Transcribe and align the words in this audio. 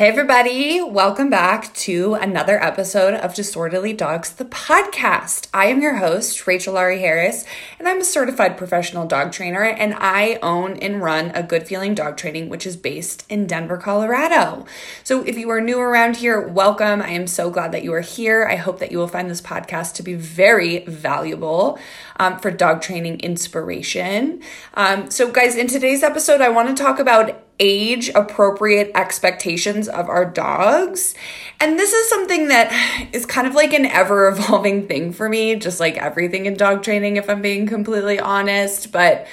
Hey, 0.00 0.08
everybody, 0.08 0.80
welcome 0.80 1.28
back 1.28 1.74
to 1.74 2.14
another 2.14 2.58
episode 2.58 3.12
of 3.12 3.34
Disorderly 3.34 3.92
Dogs, 3.92 4.32
the 4.32 4.46
podcast. 4.46 5.48
I 5.52 5.66
am 5.66 5.82
your 5.82 5.96
host, 5.96 6.46
Rachel 6.46 6.72
Laurie 6.72 7.00
Harris, 7.00 7.44
and 7.78 7.86
I'm 7.86 8.00
a 8.00 8.04
certified 8.04 8.56
professional 8.56 9.06
dog 9.06 9.30
trainer, 9.30 9.62
and 9.62 9.92
I 9.98 10.38
own 10.42 10.78
and 10.78 11.02
run 11.02 11.32
a 11.34 11.42
Good 11.42 11.68
Feeling 11.68 11.94
Dog 11.94 12.16
Training, 12.16 12.48
which 12.48 12.64
is 12.64 12.78
based 12.78 13.26
in 13.28 13.46
Denver, 13.46 13.76
Colorado. 13.76 14.64
So 15.04 15.22
if 15.22 15.36
you 15.36 15.50
are 15.50 15.60
new 15.60 15.78
around 15.78 16.16
here, 16.16 16.40
welcome. 16.40 17.02
I 17.02 17.10
am 17.10 17.26
so 17.26 17.50
glad 17.50 17.72
that 17.72 17.84
you 17.84 17.92
are 17.92 18.00
here. 18.00 18.48
I 18.50 18.56
hope 18.56 18.78
that 18.78 18.90
you 18.90 18.96
will 18.96 19.06
find 19.06 19.28
this 19.28 19.42
podcast 19.42 19.96
to 19.96 20.02
be 20.02 20.14
very 20.14 20.78
valuable 20.86 21.78
um, 22.18 22.38
for 22.38 22.50
dog 22.50 22.80
training 22.80 23.20
inspiration. 23.20 24.40
Um, 24.72 25.10
so, 25.10 25.30
guys, 25.30 25.56
in 25.56 25.66
today's 25.66 26.02
episode, 26.02 26.40
I 26.40 26.48
want 26.48 26.74
to 26.74 26.82
talk 26.82 26.98
about 26.98 27.49
age 27.60 28.08
appropriate 28.14 28.90
expectations 28.94 29.88
of 29.88 30.08
our 30.08 30.24
dogs. 30.24 31.14
And 31.60 31.78
this 31.78 31.92
is 31.92 32.08
something 32.08 32.48
that 32.48 33.08
is 33.12 33.26
kind 33.26 33.46
of 33.46 33.54
like 33.54 33.72
an 33.72 33.86
ever 33.86 34.28
evolving 34.28 34.86
thing 34.88 35.12
for 35.12 35.28
me, 35.28 35.54
just 35.54 35.78
like 35.78 35.96
everything 35.98 36.46
in 36.46 36.54
dog 36.54 36.82
training, 36.82 37.16
if 37.16 37.30
I'm 37.30 37.42
being 37.42 37.66
completely 37.66 38.18
honest. 38.18 38.90
But 38.90 39.28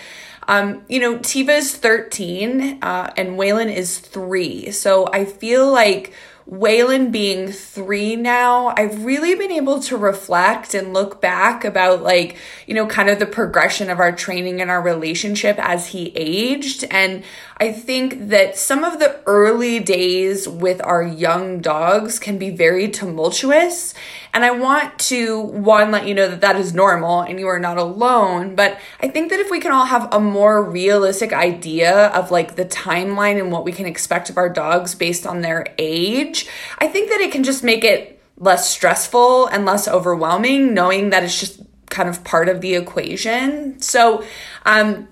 um, 0.47 0.83
you 0.87 0.99
know, 0.99 1.17
Tiva 1.17 1.57
is 1.57 1.75
13 1.75 2.79
uh, 2.81 3.13
and 3.17 3.31
Waylon 3.31 3.73
is 3.73 3.99
three. 3.99 4.71
So 4.71 5.09
I 5.11 5.25
feel 5.25 5.71
like 5.71 6.13
Waylon 6.49 7.11
being 7.11 7.51
three 7.51 8.15
now, 8.15 8.73
I've 8.77 9.03
really 9.03 9.35
been 9.35 9.51
able 9.51 9.81
to 9.81 9.97
reflect 9.97 10.73
and 10.73 10.93
look 10.93 11.19
back 11.19 11.65
about, 11.65 12.03
like, 12.03 12.37
you 12.65 12.73
know, 12.73 12.87
kind 12.87 13.09
of 13.09 13.19
the 13.19 13.25
progression 13.25 13.89
of 13.89 13.99
our 13.99 14.13
training 14.13 14.61
and 14.61 14.71
our 14.71 14.81
relationship 14.81 15.57
as 15.59 15.87
he 15.87 16.13
aged. 16.15 16.85
And 16.89 17.23
I 17.57 17.73
think 17.73 18.29
that 18.29 18.57
some 18.57 18.85
of 18.85 18.99
the 18.99 19.19
early 19.25 19.79
days 19.79 20.47
with 20.47 20.81
our 20.85 21.03
young 21.03 21.59
dogs 21.59 22.17
can 22.17 22.37
be 22.37 22.49
very 22.49 22.87
tumultuous. 22.87 23.93
And 24.33 24.45
I 24.45 24.51
want 24.51 24.99
to, 24.99 25.41
one, 25.41 25.89
let 25.89 26.07
you 26.07 26.13
know 26.13 26.27
that 26.27 26.41
that 26.41 26.55
is 26.55 26.73
normal 26.73 27.21
and 27.21 27.39
you 27.39 27.47
are 27.47 27.59
not 27.59 27.77
alone. 27.77 28.55
But 28.55 28.79
I 29.01 29.07
think 29.07 29.31
that 29.31 29.39
if 29.39 29.49
we 29.49 29.59
can 29.59 29.71
all 29.71 29.85
have 29.85 30.13
a 30.13 30.19
more 30.19 30.63
realistic 30.63 31.33
idea 31.33 32.07
of 32.09 32.29
like 32.29 32.55
the 32.55 32.65
timeline 32.65 33.39
and 33.39 33.51
what 33.51 33.65
we 33.65 33.71
can 33.71 33.87
expect 33.87 34.29
of 34.29 34.37
our 34.37 34.49
dogs 34.49 34.93
based 34.93 35.25
on 35.25 35.41
their 35.41 35.73
age, 35.79 36.36
I 36.79 36.87
think 36.87 37.09
that 37.09 37.21
it 37.21 37.31
can 37.31 37.43
just 37.43 37.63
make 37.63 37.83
it 37.83 38.21
less 38.37 38.69
stressful 38.69 39.47
and 39.47 39.65
less 39.65 39.87
overwhelming 39.87 40.73
knowing 40.73 41.09
that 41.09 41.23
it's 41.23 41.39
just 41.39 41.61
kind 41.89 42.09
of 42.09 42.23
part 42.23 42.49
of 42.49 42.61
the 42.61 42.75
equation. 42.75 43.81
So, 43.81 44.23
um, 44.65 45.07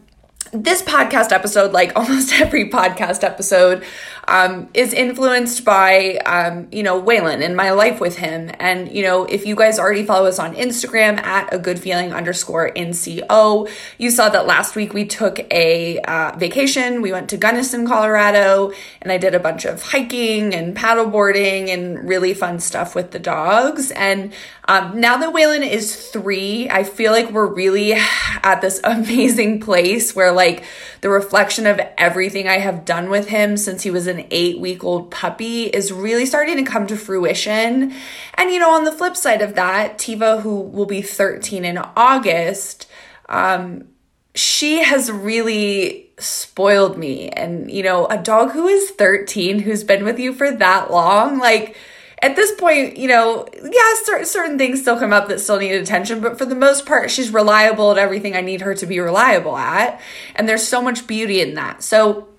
this 0.51 0.81
podcast 0.81 1.31
episode, 1.31 1.73
like 1.73 1.91
almost 1.95 2.33
every 2.33 2.69
podcast 2.69 3.23
episode, 3.23 3.83
um, 4.27 4.69
is 4.73 4.93
influenced 4.93 5.63
by, 5.63 6.15
um, 6.25 6.67
you 6.71 6.83
know, 6.83 7.01
Waylon 7.01 7.43
and 7.43 7.55
my 7.55 7.71
life 7.71 7.99
with 7.99 8.17
him. 8.17 8.51
And, 8.59 8.91
you 8.91 9.03
know, 9.03 9.25
if 9.25 9.45
you 9.45 9.55
guys 9.55 9.77
already 9.77 10.05
follow 10.05 10.27
us 10.27 10.39
on 10.39 10.55
Instagram 10.55 11.17
at 11.19 11.53
a 11.53 11.59
good 11.59 11.79
feeling 11.79 12.13
underscore 12.13 12.71
NCO, 12.75 13.69
you 13.97 14.09
saw 14.09 14.29
that 14.29 14.47
last 14.47 14.75
week 14.75 14.93
we 14.93 15.05
took 15.05 15.39
a 15.51 15.99
uh, 15.99 16.35
vacation. 16.37 17.01
We 17.01 17.11
went 17.11 17.29
to 17.29 17.37
Gunnison, 17.37 17.87
Colorado, 17.87 18.71
and 19.01 19.11
I 19.11 19.17
did 19.17 19.35
a 19.35 19.39
bunch 19.39 19.65
of 19.65 19.81
hiking 19.81 20.53
and 20.53 20.75
paddleboarding 20.75 21.69
and 21.69 22.07
really 22.07 22.33
fun 22.33 22.59
stuff 22.59 22.95
with 22.95 23.11
the 23.11 23.19
dogs. 23.19 23.91
And 23.91 24.33
um, 24.67 24.99
now 24.99 25.17
that 25.17 25.33
Waylon 25.33 25.69
is 25.69 26.09
three, 26.09 26.69
I 26.69 26.83
feel 26.83 27.11
like 27.11 27.29
we're 27.31 27.45
really 27.45 27.93
at 27.93 28.61
this 28.61 28.81
amazing 28.83 29.59
place 29.59 30.15
where, 30.15 30.31
like, 30.31 30.63
the 31.01 31.09
reflection 31.09 31.67
of 31.67 31.79
everything 31.97 32.47
I 32.47 32.57
have 32.57 32.83
done 32.83 33.09
with 33.09 33.27
him 33.27 33.57
since 33.57 33.83
he 33.83 33.91
was 33.91 34.07
an 34.19 34.27
eight 34.31 34.59
week 34.59 34.83
old 34.83 35.11
puppy 35.11 35.63
is 35.63 35.91
really 35.91 36.25
starting 36.25 36.57
to 36.57 36.63
come 36.63 36.87
to 36.87 36.97
fruition. 36.97 37.93
And, 38.35 38.51
you 38.51 38.59
know, 38.59 38.71
on 38.71 38.83
the 38.83 38.91
flip 38.91 39.15
side 39.15 39.41
of 39.41 39.55
that, 39.55 39.97
Tiva, 39.97 40.41
who 40.41 40.61
will 40.61 40.85
be 40.85 41.01
13 41.01 41.65
in 41.65 41.77
August, 41.77 42.87
um, 43.29 43.87
she 44.33 44.83
has 44.83 45.11
really 45.11 46.11
spoiled 46.19 46.97
me. 46.97 47.29
And, 47.29 47.71
you 47.71 47.83
know, 47.83 48.07
a 48.07 48.17
dog 48.17 48.51
who 48.51 48.67
is 48.67 48.91
13, 48.91 49.59
who's 49.59 49.83
been 49.83 50.03
with 50.03 50.19
you 50.19 50.33
for 50.33 50.51
that 50.51 50.91
long, 50.91 51.39
like, 51.39 51.75
at 52.21 52.35
this 52.35 52.53
point, 52.53 52.97
you 52.97 53.07
know, 53.07 53.47
yeah, 53.53 54.23
certain 54.23 54.57
things 54.57 54.81
still 54.81 54.97
come 54.97 55.13
up 55.13 55.27
that 55.27 55.39
still 55.39 55.59
need 55.59 55.73
attention, 55.73 56.21
but 56.21 56.37
for 56.37 56.45
the 56.45 56.55
most 56.55 56.85
part, 56.85 57.11
she's 57.11 57.31
reliable 57.31 57.91
at 57.91 57.97
everything 57.97 58.35
I 58.35 58.41
need 58.41 58.61
her 58.61 58.73
to 58.75 58.85
be 58.85 58.99
reliable 58.99 59.57
at. 59.57 60.01
And 60.35 60.47
there's 60.47 60.67
so 60.67 60.81
much 60.81 61.07
beauty 61.07 61.41
in 61.41 61.55
that. 61.55 61.83
So, 61.83 62.29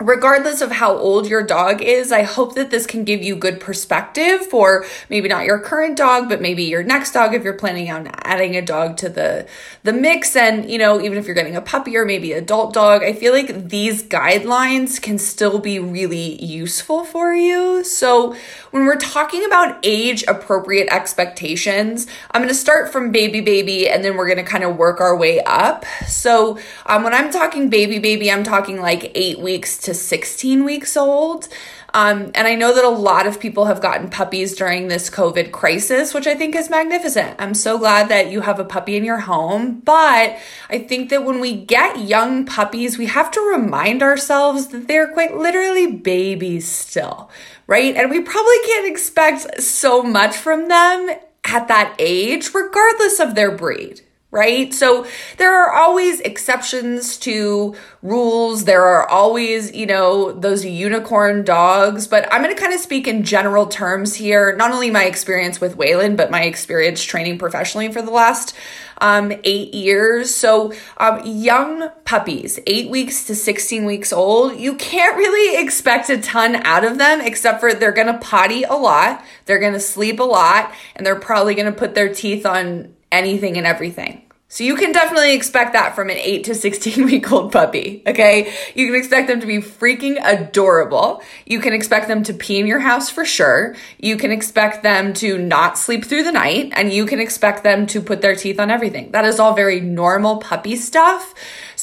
regardless 0.00 0.60
of 0.60 0.72
how 0.72 0.96
old 0.96 1.28
your 1.28 1.42
dog 1.44 1.80
is, 1.80 2.10
I 2.10 2.22
hope 2.22 2.56
that 2.56 2.70
this 2.70 2.84
can 2.84 3.04
give 3.04 3.22
you 3.22 3.36
good 3.36 3.60
perspective 3.60 4.44
for 4.44 4.84
maybe 5.08 5.28
not 5.28 5.44
your 5.44 5.60
current 5.60 5.96
dog, 5.96 6.28
but 6.28 6.40
maybe 6.40 6.64
your 6.64 6.82
next 6.82 7.12
dog 7.12 7.32
if 7.32 7.44
you're 7.44 7.52
planning 7.52 7.92
on 7.92 8.08
adding 8.24 8.56
a 8.56 8.62
dog 8.62 8.96
to 8.98 9.08
the 9.08 9.46
the 9.84 9.92
mix 9.92 10.34
and, 10.34 10.68
you 10.68 10.78
know, 10.78 11.00
even 11.00 11.16
if 11.16 11.26
you're 11.26 11.34
getting 11.34 11.54
a 11.54 11.60
puppy 11.60 11.96
or 11.96 12.04
maybe 12.04 12.32
adult 12.32 12.74
dog, 12.74 13.04
I 13.04 13.12
feel 13.12 13.32
like 13.32 13.68
these 13.68 14.02
guidelines 14.02 15.00
can 15.00 15.16
still 15.16 15.60
be 15.60 15.78
really 15.78 16.42
useful 16.44 17.04
for 17.04 17.32
you. 17.32 17.84
So, 17.84 18.34
when 18.72 18.86
we're 18.86 18.96
talking 18.96 19.44
about 19.44 19.78
age 19.84 20.24
appropriate 20.26 20.88
expectations, 20.92 22.08
I'm 22.32 22.40
going 22.40 22.48
to 22.48 22.54
start 22.54 22.90
from 22.90 23.12
baby 23.12 23.40
baby 23.40 23.88
and 23.88 24.04
then 24.04 24.16
we're 24.16 24.26
going 24.26 24.44
to 24.44 24.50
kind 24.50 24.64
of 24.64 24.76
work 24.76 25.00
our 25.00 25.16
way 25.16 25.40
up. 25.44 25.84
So, 26.08 26.58
um, 26.86 27.04
when 27.04 27.14
I'm 27.14 27.30
talking 27.30 27.70
baby 27.70 28.00
baby, 28.00 28.32
I'm 28.32 28.42
talking 28.42 28.80
like 28.80 29.12
8 29.14 29.38
weeks 29.38 29.83
to 29.84 29.94
16 29.94 30.64
weeks 30.64 30.96
old. 30.96 31.48
Um, 31.94 32.32
and 32.34 32.48
I 32.48 32.56
know 32.56 32.74
that 32.74 32.84
a 32.84 32.88
lot 32.88 33.28
of 33.28 33.38
people 33.38 33.66
have 33.66 33.80
gotten 33.80 34.10
puppies 34.10 34.56
during 34.56 34.88
this 34.88 35.08
COVID 35.08 35.52
crisis, 35.52 36.12
which 36.12 36.26
I 36.26 36.34
think 36.34 36.56
is 36.56 36.68
magnificent. 36.68 37.36
I'm 37.38 37.54
so 37.54 37.78
glad 37.78 38.08
that 38.08 38.32
you 38.32 38.40
have 38.40 38.58
a 38.58 38.64
puppy 38.64 38.96
in 38.96 39.04
your 39.04 39.20
home. 39.20 39.80
But 39.80 40.36
I 40.68 40.78
think 40.78 41.10
that 41.10 41.24
when 41.24 41.38
we 41.38 41.54
get 41.54 42.00
young 42.00 42.46
puppies, 42.46 42.98
we 42.98 43.06
have 43.06 43.30
to 43.30 43.40
remind 43.40 44.02
ourselves 44.02 44.68
that 44.68 44.88
they're 44.88 45.12
quite 45.12 45.36
literally 45.36 45.92
babies 45.92 46.68
still, 46.68 47.30
right? 47.68 47.94
And 47.94 48.10
we 48.10 48.20
probably 48.20 48.58
can't 48.66 48.90
expect 48.90 49.62
so 49.62 50.02
much 50.02 50.36
from 50.36 50.66
them 50.68 51.10
at 51.44 51.68
that 51.68 51.94
age, 52.00 52.52
regardless 52.52 53.20
of 53.20 53.36
their 53.36 53.52
breed 53.52 54.00
right? 54.34 54.74
So 54.74 55.06
there 55.36 55.54
are 55.54 55.72
always 55.72 56.18
exceptions 56.20 57.16
to 57.18 57.76
rules. 58.02 58.64
There 58.64 58.82
are 58.84 59.08
always, 59.08 59.72
you 59.72 59.86
know, 59.86 60.32
those 60.32 60.64
unicorn 60.64 61.44
dogs, 61.44 62.08
but 62.08 62.30
I'm 62.32 62.42
going 62.42 62.52
to 62.52 62.60
kind 62.60 62.74
of 62.74 62.80
speak 62.80 63.06
in 63.06 63.22
general 63.22 63.66
terms 63.66 64.16
here. 64.16 64.56
Not 64.56 64.72
only 64.72 64.90
my 64.90 65.04
experience 65.04 65.60
with 65.60 65.76
Waylon, 65.76 66.16
but 66.16 66.32
my 66.32 66.42
experience 66.42 67.00
training 67.00 67.38
professionally 67.38 67.92
for 67.92 68.02
the 68.02 68.10
last 68.10 68.56
um, 68.98 69.32
eight 69.44 69.72
years. 69.72 70.34
So, 70.34 70.72
um, 70.96 71.20
young 71.24 71.90
puppies, 72.04 72.58
eight 72.66 72.90
weeks 72.90 73.26
to 73.26 73.36
16 73.36 73.84
weeks 73.84 74.12
old, 74.12 74.58
you 74.58 74.74
can't 74.74 75.16
really 75.16 75.62
expect 75.62 76.10
a 76.10 76.20
ton 76.20 76.56
out 76.56 76.84
of 76.84 76.98
them 76.98 77.20
except 77.20 77.60
for 77.60 77.72
they're 77.72 77.92
going 77.92 78.08
to 78.08 78.18
potty 78.18 78.64
a 78.64 78.74
lot, 78.74 79.24
they're 79.44 79.60
going 79.60 79.74
to 79.74 79.80
sleep 79.80 80.18
a 80.18 80.24
lot, 80.24 80.72
and 80.96 81.06
they're 81.06 81.14
probably 81.14 81.54
going 81.54 81.72
to 81.72 81.78
put 81.78 81.94
their 81.94 82.12
teeth 82.12 82.44
on 82.44 82.94
anything 83.14 83.56
and 83.56 83.66
everything. 83.66 84.24
So 84.54 84.62
you 84.62 84.76
can 84.76 84.92
definitely 84.92 85.34
expect 85.34 85.72
that 85.72 85.96
from 85.96 86.10
an 86.10 86.16
8 86.16 86.44
to 86.44 86.54
16 86.54 87.04
week 87.06 87.32
old 87.32 87.50
puppy, 87.50 88.04
okay? 88.06 88.54
You 88.76 88.86
can 88.86 88.94
expect 88.94 89.26
them 89.26 89.40
to 89.40 89.46
be 89.48 89.56
freaking 89.56 90.16
adorable. 90.22 91.22
You 91.44 91.58
can 91.58 91.72
expect 91.72 92.06
them 92.06 92.22
to 92.22 92.32
pee 92.32 92.60
in 92.60 92.68
your 92.68 92.78
house 92.78 93.10
for 93.10 93.24
sure. 93.24 93.74
You 93.98 94.16
can 94.16 94.30
expect 94.30 94.84
them 94.84 95.12
to 95.14 95.38
not 95.38 95.76
sleep 95.76 96.04
through 96.04 96.22
the 96.22 96.30
night 96.30 96.72
and 96.76 96.92
you 96.92 97.04
can 97.04 97.18
expect 97.18 97.64
them 97.64 97.86
to 97.88 98.00
put 98.00 98.20
their 98.20 98.36
teeth 98.36 98.60
on 98.60 98.70
everything. 98.70 99.10
That 99.10 99.24
is 99.24 99.40
all 99.40 99.54
very 99.54 99.80
normal 99.80 100.36
puppy 100.36 100.76
stuff. 100.76 101.34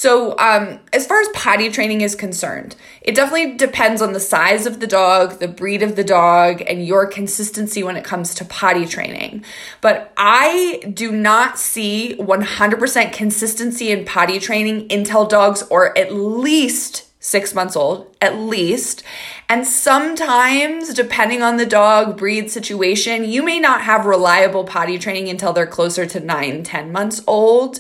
So, 0.01 0.35
um, 0.39 0.79
as 0.93 1.05
far 1.05 1.21
as 1.21 1.27
potty 1.27 1.69
training 1.69 2.01
is 2.01 2.15
concerned, 2.15 2.75
it 3.03 3.13
definitely 3.13 3.55
depends 3.55 4.01
on 4.01 4.13
the 4.13 4.19
size 4.19 4.65
of 4.65 4.79
the 4.79 4.87
dog, 4.87 5.37
the 5.37 5.47
breed 5.47 5.83
of 5.83 5.95
the 5.95 6.03
dog, 6.03 6.63
and 6.67 6.83
your 6.83 7.05
consistency 7.05 7.83
when 7.83 7.95
it 7.95 8.03
comes 8.03 8.33
to 8.33 8.45
potty 8.45 8.87
training. 8.87 9.45
But 9.79 10.11
I 10.17 10.81
do 10.91 11.11
not 11.11 11.59
see 11.59 12.15
100% 12.17 13.13
consistency 13.13 13.91
in 13.91 14.03
potty 14.03 14.39
training 14.39 14.91
until 14.91 15.27
dogs 15.27 15.61
are 15.69 15.95
at 15.95 16.11
least 16.11 17.10
six 17.21 17.53
months 17.53 17.75
old 17.75 18.13
at 18.19 18.35
least. 18.35 19.03
And 19.47 19.65
sometimes, 19.65 20.93
depending 20.93 21.41
on 21.41 21.57
the 21.57 21.65
dog 21.65 22.17
breed 22.17 22.51
situation, 22.51 23.23
you 23.23 23.43
may 23.43 23.59
not 23.59 23.81
have 23.81 24.05
reliable 24.05 24.63
potty 24.63 24.97
training 24.97 25.29
until 25.29 25.53
they're 25.53 25.67
closer 25.67 26.05
to 26.07 26.19
nine, 26.19 26.63
10 26.63 26.91
months 26.91 27.21
old. 27.27 27.79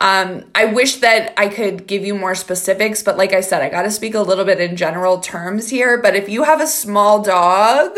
Um, 0.00 0.44
I 0.54 0.66
wish 0.66 0.96
that 0.96 1.34
I 1.36 1.48
could 1.48 1.86
give 1.86 2.04
you 2.04 2.14
more 2.14 2.34
specifics, 2.34 3.02
but 3.02 3.18
like 3.18 3.32
I 3.32 3.40
said, 3.40 3.60
I 3.60 3.68
got 3.68 3.82
to 3.82 3.90
speak 3.90 4.14
a 4.14 4.20
little 4.20 4.44
bit 4.44 4.60
in 4.60 4.76
general 4.76 5.18
terms 5.18 5.68
here. 5.68 6.00
But 6.00 6.14
if 6.14 6.28
you 6.28 6.44
have 6.44 6.60
a 6.60 6.66
small 6.66 7.22
dog, 7.22 7.96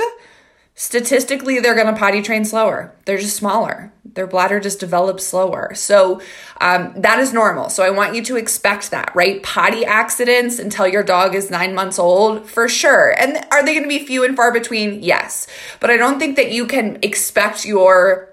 statistically 0.75 1.58
they're 1.61 1.75
going 1.75 1.93
to 1.93 1.99
potty 1.99 2.23
train 2.23 2.44
slower 2.44 2.94
they're 3.05 3.19
just 3.19 3.37
smaller 3.37 3.93
their 4.14 4.26
bladder 4.26 4.60
just 4.60 4.81
develops 4.81 5.25
slower. 5.25 5.75
So 5.75 6.20
um, 6.60 6.93
that 6.96 7.19
is 7.19 7.32
normal. 7.32 7.70
So 7.70 7.82
i 7.82 7.90
want 7.90 8.14
you 8.14 8.22
to 8.25 8.37
expect 8.37 8.90
that 8.90 9.12
right? 9.14 9.43
Potty 9.43 9.84
accidents 9.84 10.58
until 10.58 10.87
your 10.87 11.02
dog 11.02 11.34
is 11.34 11.50
nine 11.50 11.75
months 11.75 11.99
old 11.99 12.49
for 12.49 12.69
sure. 12.69 13.14
And 13.19 13.44
are 13.50 13.64
they 13.64 13.72
going 13.72 13.84
to 13.84 13.88
be 13.88 14.05
few 14.05 14.25
and 14.25 14.37
far 14.37 14.52
between? 14.52 15.02
Yes. 15.02 15.46
But 15.81 15.90
i 15.90 15.96
don't 15.96 16.19
think 16.19 16.37
that 16.37 16.52
you 16.52 16.66
can 16.66 16.99
expect 17.02 17.64
your 17.64 18.28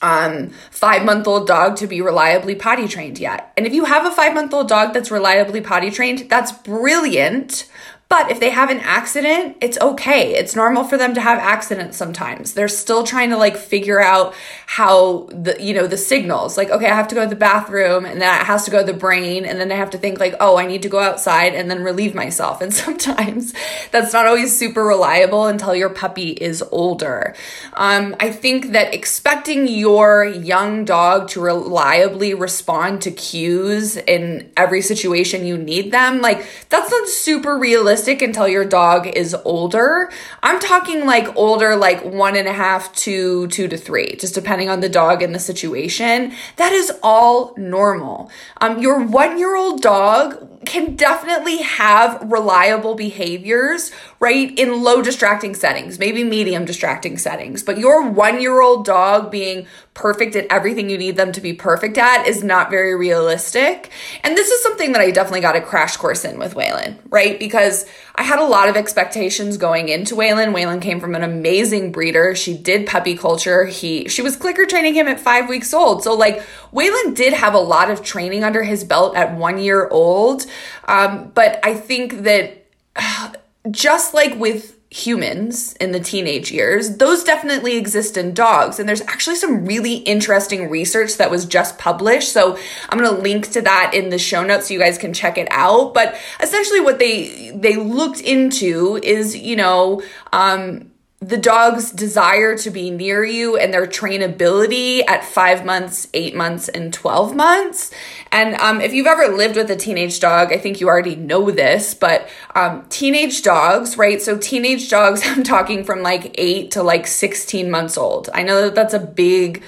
um, 0.00 0.50
five 0.70 1.04
month 1.04 1.26
old 1.26 1.46
dog 1.46 1.76
to 1.76 1.86
be 1.86 2.00
reliably 2.00 2.54
potty 2.54 2.86
trained 2.86 3.18
yet. 3.18 3.52
And 3.56 3.66
if 3.66 3.72
you 3.72 3.84
have 3.84 4.06
a 4.06 4.12
five 4.12 4.34
month 4.34 4.54
old 4.54 4.68
dog 4.68 4.94
that's 4.94 5.10
reliably 5.10 5.60
potty 5.60 5.90
trained, 5.90 6.30
that's 6.30 6.52
brilliant. 6.52 7.68
But 8.08 8.30
if 8.30 8.40
they 8.40 8.48
have 8.48 8.70
an 8.70 8.80
accident, 8.80 9.58
it's 9.60 9.78
okay. 9.78 10.34
It's 10.34 10.56
normal 10.56 10.84
for 10.84 10.96
them 10.96 11.12
to 11.12 11.20
have 11.20 11.38
accidents 11.38 11.98
sometimes. 11.98 12.54
They're 12.54 12.66
still 12.66 13.04
trying 13.04 13.28
to 13.30 13.36
like 13.36 13.58
figure 13.58 14.00
out 14.00 14.34
how 14.64 15.28
the, 15.30 15.62
you 15.62 15.74
know, 15.74 15.86
the 15.86 15.98
signals. 15.98 16.56
Like, 16.56 16.70
okay, 16.70 16.86
I 16.86 16.94
have 16.94 17.08
to 17.08 17.14
go 17.14 17.24
to 17.24 17.28
the 17.28 17.36
bathroom 17.36 18.06
and 18.06 18.22
that 18.22 18.46
has 18.46 18.64
to 18.64 18.70
go 18.70 18.78
to 18.78 18.90
the 18.90 18.98
brain. 18.98 19.44
And 19.44 19.60
then 19.60 19.70
I 19.70 19.74
have 19.74 19.90
to 19.90 19.98
think 19.98 20.20
like, 20.20 20.34
oh, 20.40 20.56
I 20.56 20.66
need 20.66 20.80
to 20.82 20.88
go 20.88 21.00
outside 21.00 21.54
and 21.54 21.70
then 21.70 21.82
relieve 21.82 22.14
myself. 22.14 22.62
And 22.62 22.72
sometimes 22.84 23.52
that's 23.90 24.14
not 24.14 24.24
always 24.24 24.58
super 24.58 24.84
reliable 24.86 25.44
until 25.44 25.74
your 25.74 25.90
puppy 25.90 26.30
is 26.30 26.64
older. 26.72 27.34
Um, 27.74 28.16
I 28.20 28.32
think 28.32 28.72
that 28.72 28.94
expecting 28.94 29.68
your 29.68 30.24
young 30.24 30.86
dog 30.86 31.28
to 31.30 31.42
reliably 31.42 32.32
respond 32.32 33.02
to 33.02 33.10
cues 33.10 33.98
in 33.98 34.50
every 34.56 34.80
situation 34.80 35.44
you 35.44 35.58
need 35.58 35.92
them, 35.92 36.22
like 36.22 36.46
that's 36.70 36.90
not 36.90 37.06
super 37.06 37.58
realistic 37.58 37.97
realistic 37.98 38.22
until 38.22 38.46
your 38.46 38.64
dog 38.64 39.08
is 39.08 39.34
older. 39.44 40.08
I'm 40.40 40.60
talking 40.60 41.04
like 41.04 41.34
older, 41.36 41.74
like 41.74 42.04
one 42.04 42.36
and 42.36 42.46
a 42.46 42.52
half 42.52 42.94
to 43.06 43.48
two 43.48 43.66
to 43.66 43.76
three, 43.76 44.14
just 44.16 44.34
depending 44.34 44.68
on 44.68 44.80
the 44.80 44.88
dog 44.88 45.20
and 45.20 45.34
the 45.34 45.40
situation. 45.40 46.32
That 46.56 46.72
is 46.72 46.92
all 47.02 47.54
normal. 47.56 48.30
Um, 48.60 48.80
your 48.80 49.02
one 49.02 49.36
year 49.36 49.56
old 49.56 49.82
dog 49.82 50.57
can 50.64 50.96
definitely 50.96 51.58
have 51.58 52.20
reliable 52.30 52.94
behaviors, 52.94 53.92
right? 54.18 54.56
In 54.58 54.82
low 54.82 55.02
distracting 55.02 55.54
settings, 55.54 55.98
maybe 55.98 56.24
medium 56.24 56.64
distracting 56.64 57.16
settings. 57.16 57.62
But 57.62 57.78
your 57.78 58.08
one 58.08 58.40
year 58.40 58.60
old 58.60 58.84
dog 58.84 59.30
being 59.30 59.66
perfect 59.94 60.36
at 60.36 60.46
everything 60.50 60.90
you 60.90 60.98
need 60.98 61.16
them 61.16 61.32
to 61.32 61.40
be 61.40 61.52
perfect 61.52 61.98
at 61.98 62.26
is 62.26 62.42
not 62.42 62.70
very 62.70 62.94
realistic. 62.94 63.90
And 64.22 64.36
this 64.36 64.48
is 64.48 64.62
something 64.62 64.92
that 64.92 65.00
I 65.00 65.10
definitely 65.10 65.40
got 65.40 65.56
a 65.56 65.60
crash 65.60 65.96
course 65.96 66.24
in 66.24 66.38
with 66.38 66.54
Waylon, 66.54 66.98
right? 67.08 67.38
Because 67.38 67.86
I 68.18 68.24
had 68.24 68.40
a 68.40 68.44
lot 68.44 68.68
of 68.68 68.76
expectations 68.76 69.58
going 69.58 69.88
into 69.88 70.16
Waylon. 70.16 70.52
Waylon 70.52 70.82
came 70.82 70.98
from 70.98 71.14
an 71.14 71.22
amazing 71.22 71.92
breeder. 71.92 72.34
She 72.34 72.58
did 72.58 72.84
puppy 72.84 73.16
culture. 73.16 73.64
He 73.64 74.08
she 74.08 74.22
was 74.22 74.34
clicker 74.34 74.66
training 74.66 74.94
him 74.94 75.06
at 75.06 75.20
five 75.20 75.48
weeks 75.48 75.72
old. 75.72 76.02
So 76.02 76.14
like 76.14 76.42
Waylon 76.72 77.14
did 77.14 77.32
have 77.32 77.54
a 77.54 77.60
lot 77.60 77.92
of 77.92 78.02
training 78.02 78.42
under 78.42 78.64
his 78.64 78.82
belt 78.82 79.16
at 79.16 79.36
one 79.36 79.58
year 79.58 79.86
old. 79.88 80.46
Um, 80.88 81.30
but 81.32 81.60
I 81.62 81.74
think 81.74 82.24
that 82.24 82.66
just 83.70 84.14
like 84.14 84.34
with 84.34 84.77
humans 84.90 85.74
in 85.74 85.92
the 85.92 86.00
teenage 86.00 86.50
years, 86.50 86.96
those 86.96 87.22
definitely 87.22 87.76
exist 87.76 88.16
in 88.16 88.32
dogs. 88.32 88.78
And 88.78 88.88
there's 88.88 89.02
actually 89.02 89.36
some 89.36 89.66
really 89.66 89.96
interesting 89.96 90.70
research 90.70 91.18
that 91.18 91.30
was 91.30 91.44
just 91.44 91.78
published. 91.78 92.32
So 92.32 92.58
I'm 92.88 92.98
going 92.98 93.14
to 93.14 93.20
link 93.20 93.50
to 93.52 93.60
that 93.62 93.92
in 93.92 94.08
the 94.08 94.18
show 94.18 94.42
notes 94.42 94.68
so 94.68 94.74
you 94.74 94.80
guys 94.80 94.96
can 94.96 95.12
check 95.12 95.36
it 95.36 95.48
out. 95.50 95.92
But 95.92 96.16
essentially 96.40 96.80
what 96.80 96.98
they, 96.98 97.50
they 97.54 97.76
looked 97.76 98.20
into 98.20 98.98
is, 99.02 99.36
you 99.36 99.56
know, 99.56 100.02
um, 100.32 100.87
the 101.20 101.36
dog's 101.36 101.90
desire 101.90 102.56
to 102.56 102.70
be 102.70 102.90
near 102.90 103.24
you 103.24 103.56
and 103.56 103.74
their 103.74 103.88
trainability 103.88 105.02
at 105.08 105.24
five 105.24 105.64
months, 105.64 106.06
eight 106.14 106.36
months, 106.36 106.68
and 106.68 106.94
12 106.94 107.34
months. 107.34 107.90
And 108.30 108.54
um, 108.56 108.80
if 108.80 108.92
you've 108.92 109.08
ever 109.08 109.26
lived 109.26 109.56
with 109.56 109.68
a 109.68 109.74
teenage 109.74 110.20
dog, 110.20 110.52
I 110.52 110.58
think 110.58 110.80
you 110.80 110.86
already 110.86 111.16
know 111.16 111.50
this, 111.50 111.92
but 111.92 112.28
um, 112.54 112.86
teenage 112.88 113.42
dogs, 113.42 113.98
right? 113.98 114.22
So, 114.22 114.38
teenage 114.38 114.90
dogs, 114.90 115.22
I'm 115.24 115.42
talking 115.42 115.82
from 115.82 116.02
like 116.02 116.36
eight 116.38 116.70
to 116.72 116.84
like 116.84 117.08
16 117.08 117.68
months 117.68 117.98
old. 117.98 118.30
I 118.32 118.44
know 118.44 118.62
that 118.62 118.76
that's 118.76 118.94
a 118.94 119.00
big 119.00 119.64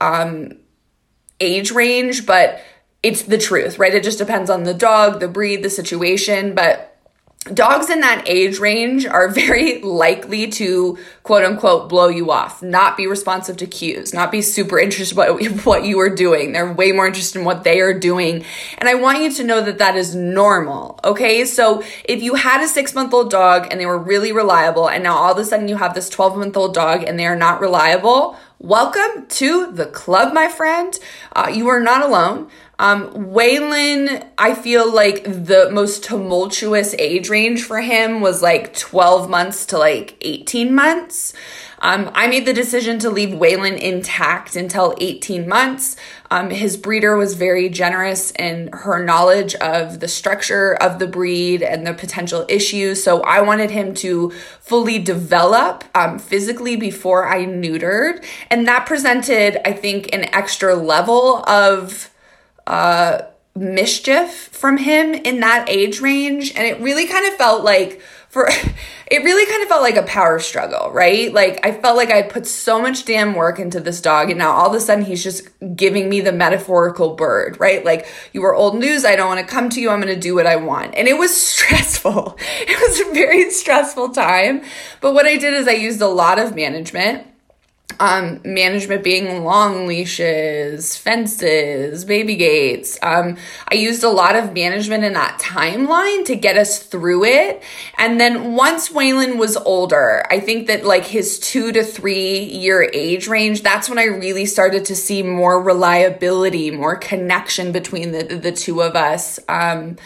um, 0.00 0.52
age 1.40 1.72
range, 1.72 2.26
but 2.26 2.60
it's 3.02 3.22
the 3.22 3.38
truth, 3.38 3.76
right? 3.76 3.92
It 3.92 4.04
just 4.04 4.18
depends 4.18 4.48
on 4.48 4.62
the 4.62 4.74
dog, 4.74 5.18
the 5.18 5.26
breed, 5.26 5.64
the 5.64 5.70
situation. 5.70 6.54
But 6.54 6.91
dogs 7.44 7.90
in 7.90 8.00
that 8.00 8.28
age 8.28 8.60
range 8.60 9.04
are 9.04 9.28
very 9.28 9.80
likely 9.82 10.48
to 10.48 10.96
quote 11.24 11.44
unquote 11.44 11.88
blow 11.88 12.08
you 12.08 12.30
off, 12.30 12.62
not 12.62 12.96
be 12.96 13.06
responsive 13.06 13.56
to 13.56 13.66
cues, 13.66 14.14
not 14.14 14.30
be 14.30 14.40
super 14.40 14.78
interested 14.78 15.18
in 15.18 15.58
what 15.64 15.84
you 15.84 15.98
are 15.98 16.14
doing. 16.14 16.52
They're 16.52 16.72
way 16.72 16.92
more 16.92 17.06
interested 17.06 17.40
in 17.40 17.44
what 17.44 17.64
they 17.64 17.80
are 17.80 17.98
doing. 17.98 18.44
And 18.78 18.88
I 18.88 18.94
want 18.94 19.22
you 19.22 19.32
to 19.32 19.44
know 19.44 19.60
that 19.60 19.78
that 19.78 19.96
is 19.96 20.14
normal. 20.14 21.00
Okay. 21.04 21.44
So 21.44 21.82
if 22.04 22.22
you 22.22 22.34
had 22.34 22.62
a 22.62 22.68
six 22.68 22.94
month 22.94 23.12
old 23.12 23.30
dog 23.30 23.66
and 23.70 23.80
they 23.80 23.86
were 23.86 23.98
really 23.98 24.32
reliable 24.32 24.88
and 24.88 25.02
now 25.02 25.16
all 25.16 25.32
of 25.32 25.38
a 25.38 25.44
sudden 25.44 25.68
you 25.68 25.76
have 25.76 25.94
this 25.94 26.08
12 26.08 26.36
month 26.36 26.56
old 26.56 26.74
dog 26.74 27.02
and 27.02 27.18
they 27.18 27.26
are 27.26 27.36
not 27.36 27.60
reliable, 27.60 28.36
welcome 28.60 29.26
to 29.26 29.72
the 29.72 29.86
club, 29.86 30.32
my 30.32 30.48
friend. 30.48 30.98
Uh, 31.34 31.50
you 31.52 31.66
are 31.66 31.80
not 31.80 32.02
alone. 32.02 32.48
Um, 32.82 33.10
Waylon, 33.32 34.26
I 34.36 34.56
feel 34.56 34.92
like 34.92 35.22
the 35.22 35.70
most 35.70 36.02
tumultuous 36.02 36.96
age 36.98 37.28
range 37.28 37.62
for 37.62 37.80
him 37.80 38.20
was 38.20 38.42
like 38.42 38.76
12 38.76 39.30
months 39.30 39.66
to 39.66 39.78
like 39.78 40.16
18 40.20 40.74
months. 40.74 41.32
Um, 41.78 42.10
I 42.12 42.26
made 42.26 42.44
the 42.44 42.52
decision 42.52 42.98
to 42.98 43.10
leave 43.10 43.28
Waylon 43.28 43.78
intact 43.78 44.56
until 44.56 44.96
18 45.00 45.48
months. 45.48 45.94
Um, 46.28 46.50
his 46.50 46.76
breeder 46.76 47.16
was 47.16 47.34
very 47.34 47.68
generous 47.68 48.32
in 48.32 48.70
her 48.72 49.04
knowledge 49.04 49.54
of 49.56 50.00
the 50.00 50.08
structure 50.08 50.74
of 50.74 50.98
the 50.98 51.06
breed 51.06 51.62
and 51.62 51.86
the 51.86 51.94
potential 51.94 52.44
issues. 52.48 53.04
So 53.04 53.20
I 53.20 53.42
wanted 53.42 53.70
him 53.70 53.94
to 53.94 54.30
fully 54.60 54.98
develop 54.98 55.84
um, 55.94 56.18
physically 56.18 56.74
before 56.74 57.28
I 57.28 57.44
neutered. 57.46 58.24
And 58.50 58.66
that 58.66 58.86
presented, 58.86 59.60
I 59.64 59.72
think, 59.72 60.12
an 60.12 60.34
extra 60.34 60.74
level 60.74 61.48
of 61.48 62.11
uh, 62.66 63.22
mischief 63.54 64.48
from 64.48 64.78
him 64.78 65.14
in 65.14 65.40
that 65.40 65.68
age 65.68 66.00
range. 66.00 66.52
And 66.54 66.66
it 66.66 66.80
really 66.80 67.06
kind 67.06 67.26
of 67.26 67.34
felt 67.34 67.64
like, 67.64 68.00
for 68.28 68.48
it 69.10 69.24
really 69.24 69.44
kind 69.44 69.62
of 69.62 69.68
felt 69.68 69.82
like 69.82 69.96
a 69.96 70.04
power 70.04 70.38
struggle, 70.38 70.90
right? 70.90 71.32
Like 71.34 71.64
I 71.66 71.72
felt 71.72 71.98
like 71.98 72.10
I 72.10 72.22
put 72.22 72.46
so 72.46 72.80
much 72.80 73.04
damn 73.04 73.34
work 73.34 73.58
into 73.58 73.78
this 73.78 74.00
dog 74.00 74.30
and 74.30 74.38
now 74.38 74.52
all 74.52 74.68
of 74.68 74.74
a 74.74 74.80
sudden 74.80 75.04
he's 75.04 75.22
just 75.22 75.48
giving 75.76 76.08
me 76.08 76.22
the 76.22 76.32
metaphorical 76.32 77.14
bird, 77.14 77.60
right? 77.60 77.84
Like 77.84 78.06
you 78.32 78.40
were 78.40 78.54
old 78.54 78.78
news, 78.78 79.04
I 79.04 79.16
don't 79.16 79.28
want 79.28 79.46
to 79.46 79.54
come 79.54 79.68
to 79.70 79.80
you, 79.82 79.90
I'm 79.90 80.00
going 80.00 80.14
to 80.14 80.20
do 80.20 80.34
what 80.34 80.46
I 80.46 80.56
want. 80.56 80.94
And 80.94 81.08
it 81.08 81.18
was 81.18 81.36
stressful. 81.48 82.38
It 82.40 82.88
was 82.88 83.00
a 83.00 83.12
very 83.12 83.50
stressful 83.50 84.10
time. 84.10 84.62
But 85.02 85.12
what 85.12 85.26
I 85.26 85.36
did 85.36 85.52
is 85.52 85.68
I 85.68 85.72
used 85.72 86.00
a 86.00 86.08
lot 86.08 86.38
of 86.38 86.54
management 86.54 87.26
um, 88.00 88.40
management 88.44 89.02
being 89.04 89.44
long 89.44 89.86
leashes, 89.86 90.96
fences, 90.96 92.04
baby 92.04 92.36
gates. 92.36 92.98
Um, 93.02 93.36
I 93.68 93.74
used 93.74 94.04
a 94.04 94.08
lot 94.08 94.36
of 94.36 94.52
management 94.52 95.04
in 95.04 95.12
that 95.14 95.40
timeline 95.40 96.24
to 96.26 96.36
get 96.36 96.56
us 96.56 96.82
through 96.82 97.24
it. 97.24 97.62
And 97.98 98.20
then 98.20 98.54
once 98.54 98.90
Waylon 98.90 99.38
was 99.38 99.56
older, 99.56 100.24
I 100.30 100.40
think 100.40 100.66
that 100.66 100.84
like 100.84 101.04
his 101.04 101.38
two 101.38 101.72
to 101.72 101.82
three 101.82 102.40
year 102.40 102.88
age 102.92 103.28
range, 103.28 103.62
that's 103.62 103.88
when 103.88 103.98
I 103.98 104.04
really 104.04 104.46
started 104.46 104.84
to 104.86 104.96
see 104.96 105.22
more 105.22 105.62
reliability, 105.62 106.70
more 106.70 106.96
connection 106.96 107.72
between 107.72 108.12
the, 108.12 108.24
the 108.24 108.52
two 108.52 108.82
of 108.82 108.96
us. 108.96 109.38
Um, 109.48 109.96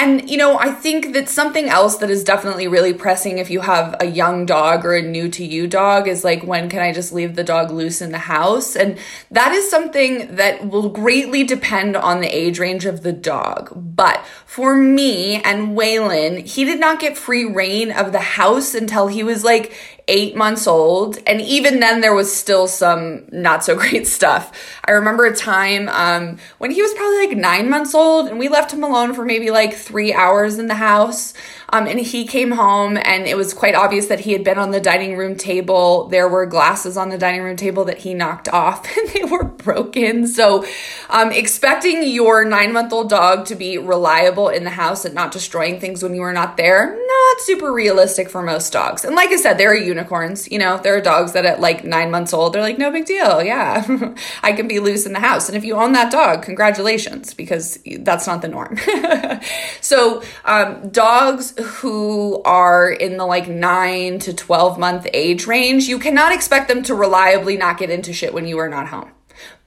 and, 0.00 0.30
you 0.30 0.38
know, 0.38 0.58
I 0.58 0.70
think 0.70 1.12
that 1.12 1.28
something 1.28 1.68
else 1.68 1.98
that 1.98 2.08
is 2.08 2.24
definitely 2.24 2.66
really 2.66 2.94
pressing 2.94 3.36
if 3.36 3.50
you 3.50 3.60
have 3.60 3.94
a 4.00 4.06
young 4.06 4.46
dog 4.46 4.86
or 4.86 4.94
a 4.94 5.02
new 5.02 5.28
to 5.28 5.44
you 5.44 5.66
dog 5.66 6.08
is 6.08 6.24
like, 6.24 6.42
when 6.42 6.70
can 6.70 6.80
I 6.80 6.90
just 6.90 7.12
leave 7.12 7.36
the 7.36 7.44
dog 7.44 7.70
loose 7.70 8.00
in 8.00 8.10
the 8.10 8.16
house? 8.16 8.76
And 8.76 8.96
that 9.30 9.52
is 9.52 9.68
something 9.68 10.36
that 10.36 10.66
will 10.66 10.88
greatly 10.88 11.44
depend 11.44 11.98
on 11.98 12.22
the 12.22 12.34
age 12.34 12.58
range 12.58 12.86
of 12.86 13.02
the 13.02 13.12
dog. 13.12 13.72
But 13.76 14.24
for 14.46 14.74
me 14.74 15.42
and 15.42 15.76
Waylon, 15.76 16.46
he 16.46 16.64
did 16.64 16.80
not 16.80 16.98
get 16.98 17.18
free 17.18 17.44
reign 17.44 17.92
of 17.92 18.12
the 18.12 18.20
house 18.20 18.74
until 18.74 19.08
he 19.08 19.22
was 19.22 19.44
like 19.44 19.74
eight 20.10 20.36
months 20.36 20.66
old. 20.66 21.18
And 21.26 21.40
even 21.40 21.80
then, 21.80 22.00
there 22.00 22.14
was 22.14 22.34
still 22.34 22.66
some 22.66 23.24
not 23.30 23.64
so 23.64 23.74
great 23.78 24.06
stuff. 24.06 24.52
I 24.84 24.90
remember 24.90 25.24
a 25.24 25.34
time 25.34 25.88
um, 25.88 26.38
when 26.58 26.70
he 26.70 26.82
was 26.82 26.92
probably 26.92 27.26
like 27.26 27.36
nine 27.36 27.70
months 27.70 27.94
old, 27.94 28.28
and 28.28 28.38
we 28.38 28.48
left 28.48 28.72
him 28.72 28.84
alone 28.84 29.14
for 29.14 29.24
maybe 29.24 29.50
like 29.50 29.74
three 29.74 30.12
hours 30.12 30.58
in 30.58 30.66
the 30.66 30.74
house. 30.74 31.32
Um, 31.72 31.86
and 31.86 32.00
he 32.00 32.26
came 32.26 32.50
home, 32.50 32.96
and 32.96 33.26
it 33.26 33.36
was 33.36 33.54
quite 33.54 33.74
obvious 33.74 34.06
that 34.06 34.20
he 34.20 34.32
had 34.32 34.42
been 34.42 34.58
on 34.58 34.72
the 34.72 34.80
dining 34.80 35.16
room 35.16 35.36
table. 35.36 36.08
There 36.08 36.28
were 36.28 36.46
glasses 36.46 36.96
on 36.96 37.10
the 37.10 37.18
dining 37.18 37.42
room 37.42 37.56
table 37.56 37.84
that 37.84 37.98
he 37.98 38.12
knocked 38.12 38.48
off, 38.52 38.86
and 38.96 39.08
they 39.10 39.24
were 39.24 39.44
broken. 39.44 40.26
So, 40.26 40.64
um, 41.08 41.30
expecting 41.30 42.02
your 42.04 42.44
nine 42.44 42.72
month 42.72 42.92
old 42.92 43.08
dog 43.08 43.46
to 43.46 43.54
be 43.54 43.78
reliable 43.78 44.48
in 44.48 44.64
the 44.64 44.70
house 44.70 45.04
and 45.04 45.14
not 45.14 45.32
destroying 45.32 45.78
things 45.78 46.02
when 46.02 46.14
you 46.14 46.22
are 46.22 46.32
not 46.32 46.56
there, 46.56 46.86
not 46.86 47.40
super 47.40 47.72
realistic 47.72 48.28
for 48.28 48.42
most 48.42 48.72
dogs. 48.72 49.04
And 49.04 49.14
like 49.14 49.30
I 49.30 49.36
said, 49.36 49.58
there 49.58 49.70
are 49.70 49.76
unicorns. 49.76 50.50
You 50.50 50.58
know, 50.58 50.78
there 50.78 50.96
are 50.96 51.00
dogs 51.00 51.32
that 51.32 51.44
at 51.44 51.60
like 51.60 51.84
nine 51.84 52.10
months 52.10 52.32
old, 52.32 52.52
they're 52.52 52.62
like, 52.62 52.78
no 52.78 52.90
big 52.90 53.06
deal. 53.06 53.42
Yeah, 53.42 54.14
I 54.42 54.52
can 54.52 54.66
be 54.66 54.80
loose 54.80 55.06
in 55.06 55.12
the 55.12 55.20
house. 55.20 55.48
And 55.48 55.56
if 55.56 55.64
you 55.64 55.76
own 55.76 55.92
that 55.92 56.10
dog, 56.10 56.42
congratulations, 56.42 57.34
because 57.34 57.78
that's 58.00 58.26
not 58.26 58.42
the 58.42 58.48
norm. 58.48 58.76
so, 59.80 60.22
um, 60.44 60.88
dogs 60.90 61.54
who 61.60 62.42
are 62.44 62.90
in 62.90 63.16
the 63.16 63.26
like 63.26 63.48
nine 63.48 64.18
to 64.20 64.34
12 64.34 64.78
month 64.78 65.06
age 65.12 65.46
range, 65.46 65.88
you 65.88 65.98
cannot 65.98 66.32
expect 66.32 66.68
them 66.68 66.82
to 66.84 66.94
reliably 66.94 67.56
not 67.56 67.78
get 67.78 67.90
into 67.90 68.12
shit 68.12 68.34
when 68.34 68.46
you 68.46 68.58
are 68.58 68.68
not 68.68 68.88
home. 68.88 69.10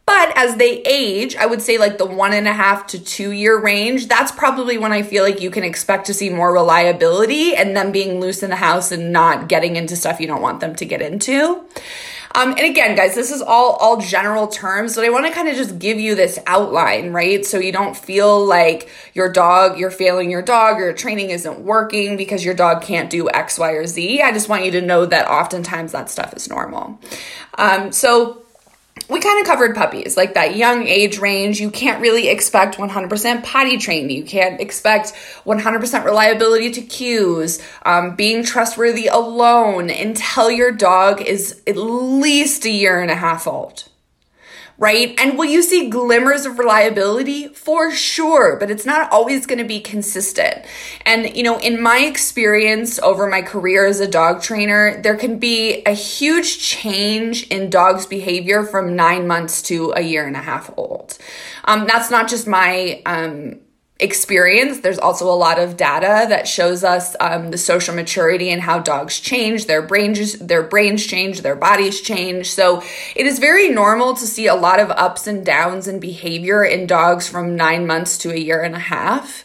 But 0.05 0.38
as 0.38 0.57
they 0.57 0.81
age, 0.81 1.35
I 1.38 1.45
would 1.45 1.62
say 1.62 1.77
like 1.77 1.97
the 1.97 2.05
one 2.05 2.33
and 2.33 2.47
a 2.47 2.53
half 2.53 2.88
to 2.88 3.03
two 3.03 3.31
year 3.31 3.59
range, 3.59 4.07
that's 4.07 4.31
probably 4.31 4.77
when 4.77 4.91
I 4.91 5.01
feel 5.01 5.23
like 5.23 5.39
you 5.39 5.50
can 5.50 5.63
expect 5.63 6.07
to 6.07 6.13
see 6.13 6.29
more 6.29 6.51
reliability 6.51 7.55
and 7.55 7.75
them 7.75 7.91
being 7.91 8.19
loose 8.19 8.43
in 8.43 8.50
the 8.50 8.57
house 8.57 8.91
and 8.91 9.13
not 9.13 9.47
getting 9.47 9.77
into 9.77 9.95
stuff 9.95 10.19
you 10.19 10.27
don't 10.27 10.41
want 10.41 10.59
them 10.59 10.75
to 10.75 10.85
get 10.85 11.01
into. 11.01 11.63
Um, 12.35 12.51
and 12.51 12.61
again, 12.61 12.95
guys, 12.95 13.15
this 13.15 13.31
is 13.31 13.41
all 13.41 13.73
all 13.73 13.97
general 13.97 14.47
terms, 14.47 14.95
but 14.95 15.05
I 15.05 15.09
want 15.09 15.25
to 15.27 15.31
kind 15.31 15.47
of 15.47 15.55
just 15.55 15.79
give 15.79 15.99
you 15.99 16.15
this 16.15 16.39
outline, 16.47 17.11
right? 17.11 17.45
So 17.45 17.59
you 17.59 17.71
don't 17.71 17.95
feel 17.95 18.43
like 18.45 18.89
your 19.13 19.31
dog, 19.31 19.77
you're 19.77 19.91
failing 19.91 20.31
your 20.31 20.41
dog, 20.41 20.77
or 20.77 20.85
your 20.85 20.93
training 20.93 21.29
isn't 21.29 21.59
working 21.59 22.17
because 22.17 22.43
your 22.43 22.53
dog 22.53 22.81
can't 22.81 23.09
do 23.09 23.29
X, 23.29 23.59
Y, 23.59 23.71
or 23.71 23.85
Z. 23.87 24.21
I 24.21 24.31
just 24.31 24.49
want 24.49 24.65
you 24.65 24.71
to 24.71 24.81
know 24.81 25.05
that 25.05 25.27
oftentimes 25.27 25.91
that 25.91 26.09
stuff 26.09 26.33
is 26.33 26.49
normal. 26.49 26.99
Um, 27.57 27.91
so 27.91 28.42
we 29.13 29.20
kind 29.20 29.39
of 29.39 29.46
covered 29.46 29.75
puppies, 29.75 30.17
like 30.17 30.34
that 30.34 30.55
young 30.55 30.88
age 30.88 31.20
range. 31.20 31.62
You 31.62 31.70
can't 31.70 32.01
really 32.01 32.29
expect 32.29 32.77
100% 32.77 33.43
potty 33.43 33.77
trained. 33.77 34.12
You 34.12 34.24
can't 34.24 34.60
expect 34.60 35.13
100% 35.46 36.03
reliability 36.03 36.72
to 36.72 36.82
cues, 36.82 37.62
um, 37.86 38.15
being 38.15 38.43
trustworthy 38.43 39.08
alone 39.08 39.91
until 39.91 40.50
your 40.50 40.72
dog 40.72 41.22
is 41.22 41.62
at 41.67 41.77
least 41.77 42.65
a 42.65 42.72
year 42.72 43.01
and 43.01 43.12
a 43.12 43.15
half 43.15 43.48
old 43.48 43.86
right? 44.77 45.17
And 45.19 45.37
will 45.37 45.45
you 45.45 45.61
see 45.61 45.89
glimmers 45.89 46.45
of 46.45 46.59
reliability? 46.59 47.47
For 47.47 47.91
sure, 47.91 48.57
but 48.59 48.71
it's 48.71 48.85
not 48.85 49.11
always 49.11 49.45
going 49.45 49.59
to 49.59 49.63
be 49.65 49.79
consistent. 49.79 50.65
And, 51.05 51.35
you 51.35 51.43
know, 51.43 51.59
in 51.59 51.81
my 51.81 51.99
experience 51.99 52.99
over 52.99 53.27
my 53.27 53.41
career 53.41 53.85
as 53.85 53.99
a 53.99 54.07
dog 54.07 54.41
trainer, 54.41 55.01
there 55.01 55.15
can 55.15 55.39
be 55.39 55.83
a 55.85 55.93
huge 55.93 56.59
change 56.59 57.47
in 57.47 57.69
dogs' 57.69 58.05
behavior 58.05 58.63
from 58.63 58.95
nine 58.95 59.27
months 59.27 59.61
to 59.63 59.93
a 59.95 60.01
year 60.01 60.25
and 60.25 60.35
a 60.35 60.41
half 60.41 60.71
old. 60.77 61.17
Um, 61.65 61.85
that's 61.87 62.09
not 62.11 62.27
just 62.27 62.47
my, 62.47 63.01
um, 63.05 63.59
experience. 64.00 64.79
There's 64.79 65.00
also 65.00 65.29
a 65.29 65.35
lot 65.35 65.59
of 65.59 65.77
data 65.77 66.25
that 66.27 66.47
shows 66.47 66.83
us 66.83 67.15
um, 67.19 67.51
the 67.51 67.57
social 67.57 67.95
maturity 67.95 68.50
and 68.50 68.62
how 68.62 68.79
dogs 68.79 69.19
change, 69.19 69.65
their 69.65 69.81
brains, 69.81 70.39
their 70.39 70.63
brains 70.63 71.05
change, 71.05 71.41
their 71.41 71.55
bodies 71.55 72.01
change. 72.01 72.51
So 72.51 72.83
it 73.15 73.25
is 73.25 73.39
very 73.39 73.69
normal 73.69 74.15
to 74.15 74.25
see 74.25 74.47
a 74.47 74.55
lot 74.55 74.79
of 74.79 74.89
ups 74.91 75.27
and 75.27 75.45
downs 75.45 75.88
in 75.88 76.00
behavior 76.00 76.63
in 76.63 76.88
dogs 76.88 77.27
from 77.27 77.55
nine 77.55 77.85
months 77.85 78.17
to 78.19 78.31
a 78.31 78.38
year 78.38 78.62
and 78.62 78.75
a 78.75 78.79
half. 78.79 79.43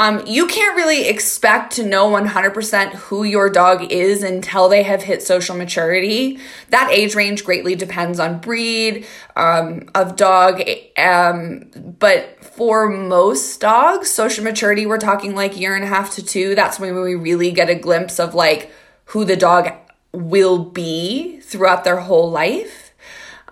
Um, 0.00 0.24
you 0.26 0.46
can't 0.46 0.76
really 0.76 1.08
expect 1.08 1.74
to 1.74 1.84
know 1.84 2.08
100% 2.08 2.92
who 2.94 3.22
your 3.22 3.50
dog 3.50 3.92
is 3.92 4.22
until 4.22 4.70
they 4.70 4.82
have 4.82 5.02
hit 5.02 5.22
social 5.22 5.54
maturity. 5.54 6.38
That 6.70 6.90
age 6.90 7.14
range 7.14 7.44
greatly 7.44 7.74
depends 7.74 8.18
on 8.18 8.38
breed 8.38 9.06
um, 9.36 9.90
of 9.94 10.16
dog. 10.16 10.62
Um, 10.96 11.66
but 11.98 12.42
for 12.42 12.88
most 12.88 13.60
dogs, 13.60 14.10
social 14.10 14.42
maturity, 14.42 14.86
we're 14.86 14.96
talking 14.96 15.34
like 15.34 15.60
year 15.60 15.74
and 15.74 15.84
a 15.84 15.88
half 15.88 16.14
to 16.14 16.24
two. 16.24 16.54
That's 16.54 16.80
when 16.80 16.98
we 16.98 17.14
really 17.14 17.52
get 17.52 17.68
a 17.68 17.74
glimpse 17.74 18.18
of 18.18 18.34
like 18.34 18.72
who 19.04 19.26
the 19.26 19.36
dog 19.36 19.70
will 20.12 20.64
be 20.64 21.40
throughout 21.40 21.84
their 21.84 22.00
whole 22.00 22.30
life. 22.30 22.89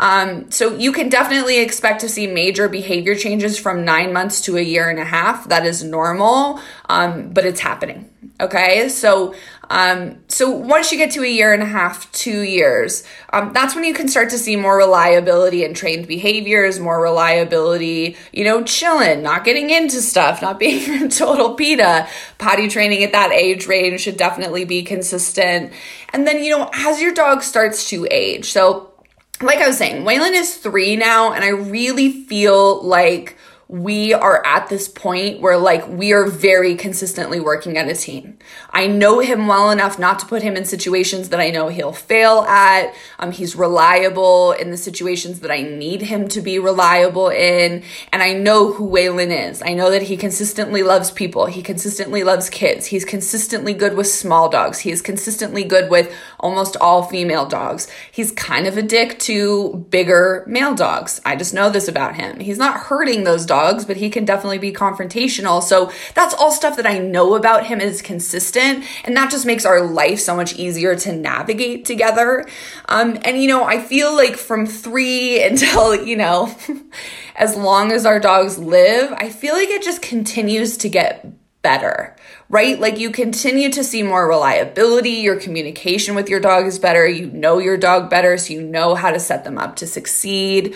Um, 0.01 0.51
so 0.51 0.77
you 0.77 0.93
can 0.93 1.09
definitely 1.09 1.59
expect 1.59 2.01
to 2.03 2.09
see 2.09 2.27
major 2.27 2.69
behavior 2.69 3.15
changes 3.15 3.59
from 3.59 3.85
nine 3.85 4.13
months 4.13 4.41
to 4.43 4.57
a 4.57 4.63
year 4.63 4.89
and 4.89 4.99
a 4.99 5.05
half. 5.05 5.49
That 5.49 5.67
is 5.67 5.83
normal, 5.83 6.61
um, 6.89 7.31
but 7.31 7.45
it's 7.45 7.61
happening. 7.61 8.09
Okay, 8.41 8.89
so 8.89 9.35
um, 9.71 10.19
so 10.29 10.51
once 10.51 10.93
you 10.93 10.99
get 10.99 11.11
to 11.13 11.23
a 11.23 11.29
year 11.29 11.53
and 11.53 11.63
a 11.63 11.67
half, 11.67 12.11
two 12.13 12.41
years, 12.41 13.05
um, 13.33 13.53
that's 13.53 13.75
when 13.75 13.85
you 13.85 13.93
can 13.93 14.09
start 14.09 14.31
to 14.31 14.39
see 14.39 14.57
more 14.57 14.77
reliability 14.77 15.65
in 15.65 15.75
trained 15.75 16.07
behaviors, 16.07 16.81
more 16.81 17.01
reliability, 17.01 18.17
you 18.33 18.45
know, 18.45 18.63
chilling, 18.63 19.23
not 19.23 19.45
getting 19.45 19.71
into 19.71 20.01
stuff, 20.01 20.41
not 20.41 20.59
being 20.59 21.03
a 21.05 21.09
total 21.09 21.55
PETA. 21.55 22.09
Potty 22.39 22.69
training 22.69 23.03
at 23.03 23.13
that 23.13 23.33
age 23.33 23.67
range 23.67 24.01
should 24.01 24.17
definitely 24.17 24.65
be 24.65 24.83
consistent. 24.83 25.73
And 26.13 26.27
then, 26.27 26.43
you 26.43 26.57
know, 26.57 26.71
as 26.73 27.01
your 27.03 27.13
dog 27.13 27.43
starts 27.43 27.91
to 27.91 28.07
age, 28.11 28.51
so 28.51 28.93
like 29.43 29.59
I 29.59 29.69
was 29.69 29.79
saying, 29.79 30.05
Waylon 30.05 30.33
is 30.33 30.57
three 30.57 30.97
now, 30.97 31.33
and 31.33 31.45
I 31.45 31.49
really 31.49 32.25
feel 32.25 32.83
like 32.83 33.37
we 33.71 34.15
are 34.15 34.45
at 34.47 34.71
this 34.71 34.89
point 34.89 35.43
where 35.43 35.59
like 35.59 35.87
we 35.89 36.15
are 36.15 36.25
very 36.27 36.75
consistently 36.75 37.39
working 37.39 37.77
at 37.77 37.87
a 37.87 37.95
team. 37.95 38.39
I 38.71 38.87
know 38.87 39.19
him 39.19 39.47
well 39.47 39.71
enough 39.71 39.99
not 39.99 40.19
to 40.21 40.27
put 40.27 40.43
him 40.43 40.57
in 40.57 40.65
situations 40.65 41.29
that 41.29 41.39
I 41.39 41.51
know 41.51 41.69
he'll 41.69 41.93
fail 41.93 42.41
at. 42.49 42.95
Um, 43.19 43.31
he's 43.31 43.55
reliable 43.55 44.53
in 44.53 44.71
the 44.71 44.79
situations 44.79 45.41
that 45.41 45.51
I 45.51 45.61
need 45.61 46.01
him 46.01 46.29
to 46.29 46.41
be 46.41 46.59
reliable 46.59 47.29
in. 47.29 47.83
And 48.11 48.23
I 48.23 48.33
know 48.33 48.73
who 48.73 48.89
Waylon 48.89 49.51
is. 49.51 49.61
I 49.61 49.75
know 49.75 49.91
that 49.91 50.03
he 50.03 50.17
consistently 50.17 50.83
loves 50.83 51.11
people. 51.11 51.45
He 51.45 51.61
consistently 51.61 52.25
loves 52.25 52.49
kids. 52.49 52.87
He's 52.87 53.05
consistently 53.05 53.75
good 53.75 53.99
with 53.99 54.07
small 54.07 54.49
dogs. 54.49 54.79
He 54.79 54.91
is 54.91 55.03
consistently 55.03 55.65
good 55.65 55.91
with 55.91 56.11
almost 56.41 56.79
all 56.81 57.03
female 57.03 57.45
dogs. 57.45 57.87
He's 58.11 58.33
kind 58.33 58.67
of 58.67 58.79
a 58.79 58.83
dick 58.83 59.19
to 59.21 59.87
bigger 59.91 60.43
male 60.47 60.75
dogs. 60.75 61.21
I 61.27 61.37
just 61.37 61.53
know 61.53 61.69
this 61.69 61.87
about 61.87 62.17
him. 62.17 62.41
He's 62.41 62.57
not 62.57 62.85
hurting 62.85 63.25
those 63.25 63.45
dogs 63.45 63.58
dogs, 63.59 63.85
but 63.85 63.97
he 63.97 64.11
can 64.11 64.25
definitely 64.25 64.59
be 64.59 64.73
confrontational. 64.73 65.63
So 65.63 65.91
that's 66.15 66.35
all 66.35 66.53
stuff 66.53 66.77
that 66.77 66.87
I 66.87 66.99
know 66.99 67.35
about 67.35 67.67
him 67.67 67.81
is 67.81 68.03
consistent. 68.03 68.85
And 69.05 69.17
that 69.17 69.31
just 69.31 69.47
makes 69.47 69.65
our 69.65 69.81
life 69.81 70.21
so 70.21 70.37
much 70.37 70.55
easier 70.55 70.95
to 70.97 71.13
navigate 71.13 71.85
together. 71.85 72.47
Um, 72.89 73.19
and, 73.23 73.41
you 73.41 73.49
know, 73.49 73.65
I 73.65 73.81
feel 73.81 74.15
like 74.15 74.37
from 74.37 74.67
three 74.67 75.43
until, 75.49 75.95
you 75.95 76.17
know, 76.17 76.55
as 77.37 77.57
long 77.57 77.93
as 77.93 78.07
our 78.07 78.21
dogs 78.21 78.59
live, 78.59 79.13
I 79.13 79.29
feel 79.31 79.55
like 79.55 79.69
it 79.69 79.83
just 79.83 80.03
continues 80.03 80.77
to 80.79 80.89
get 80.89 81.27
better, 81.63 82.17
right? 82.49 82.79
Like 82.79 82.99
you 82.99 83.11
continue 83.11 83.71
to 83.73 83.83
see 83.83 84.03
more 84.03 84.29
reliability, 84.29 85.11
your 85.11 85.39
communication 85.39 86.15
with 86.15 86.29
your 86.29 86.41
dog 86.41 86.67
is 86.67 86.79
better, 86.79 87.07
you 87.07 87.27
know 87.31 87.59
your 87.59 87.77
dog 87.77 88.09
better, 88.09 88.39
so 88.39 88.55
you 88.55 88.63
know 88.63 88.95
how 88.95 89.11
to 89.11 89.21
set 89.21 89.45
them 89.45 89.59
up 89.59 89.77
to 89.77 89.87
succeed. 89.87 90.75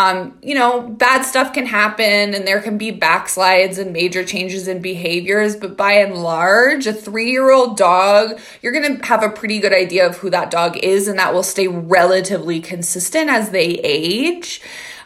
Um, 0.00 0.38
you 0.42 0.54
know, 0.54 0.80
bad 0.80 1.24
stuff 1.24 1.52
can 1.52 1.66
happen 1.66 2.32
and 2.34 2.48
there 2.48 2.62
can 2.62 2.78
be 2.78 2.90
backslides 2.90 3.76
and 3.76 3.92
major 3.92 4.24
changes 4.24 4.66
in 4.66 4.80
behaviors, 4.80 5.56
but 5.56 5.76
by 5.76 5.92
and 5.92 6.14
large, 6.14 6.86
a 6.86 6.94
three 6.94 7.30
year 7.30 7.50
old 7.52 7.76
dog, 7.76 8.40
you're 8.62 8.72
going 8.72 8.96
to 8.98 9.06
have 9.06 9.22
a 9.22 9.28
pretty 9.28 9.58
good 9.58 9.74
idea 9.74 10.06
of 10.06 10.16
who 10.16 10.30
that 10.30 10.50
dog 10.50 10.78
is, 10.78 11.06
and 11.06 11.18
that 11.18 11.34
will 11.34 11.42
stay 11.42 11.68
relatively 11.68 12.60
consistent 12.60 13.28
as 13.28 13.50
they 13.50 13.78
age. 13.84 14.62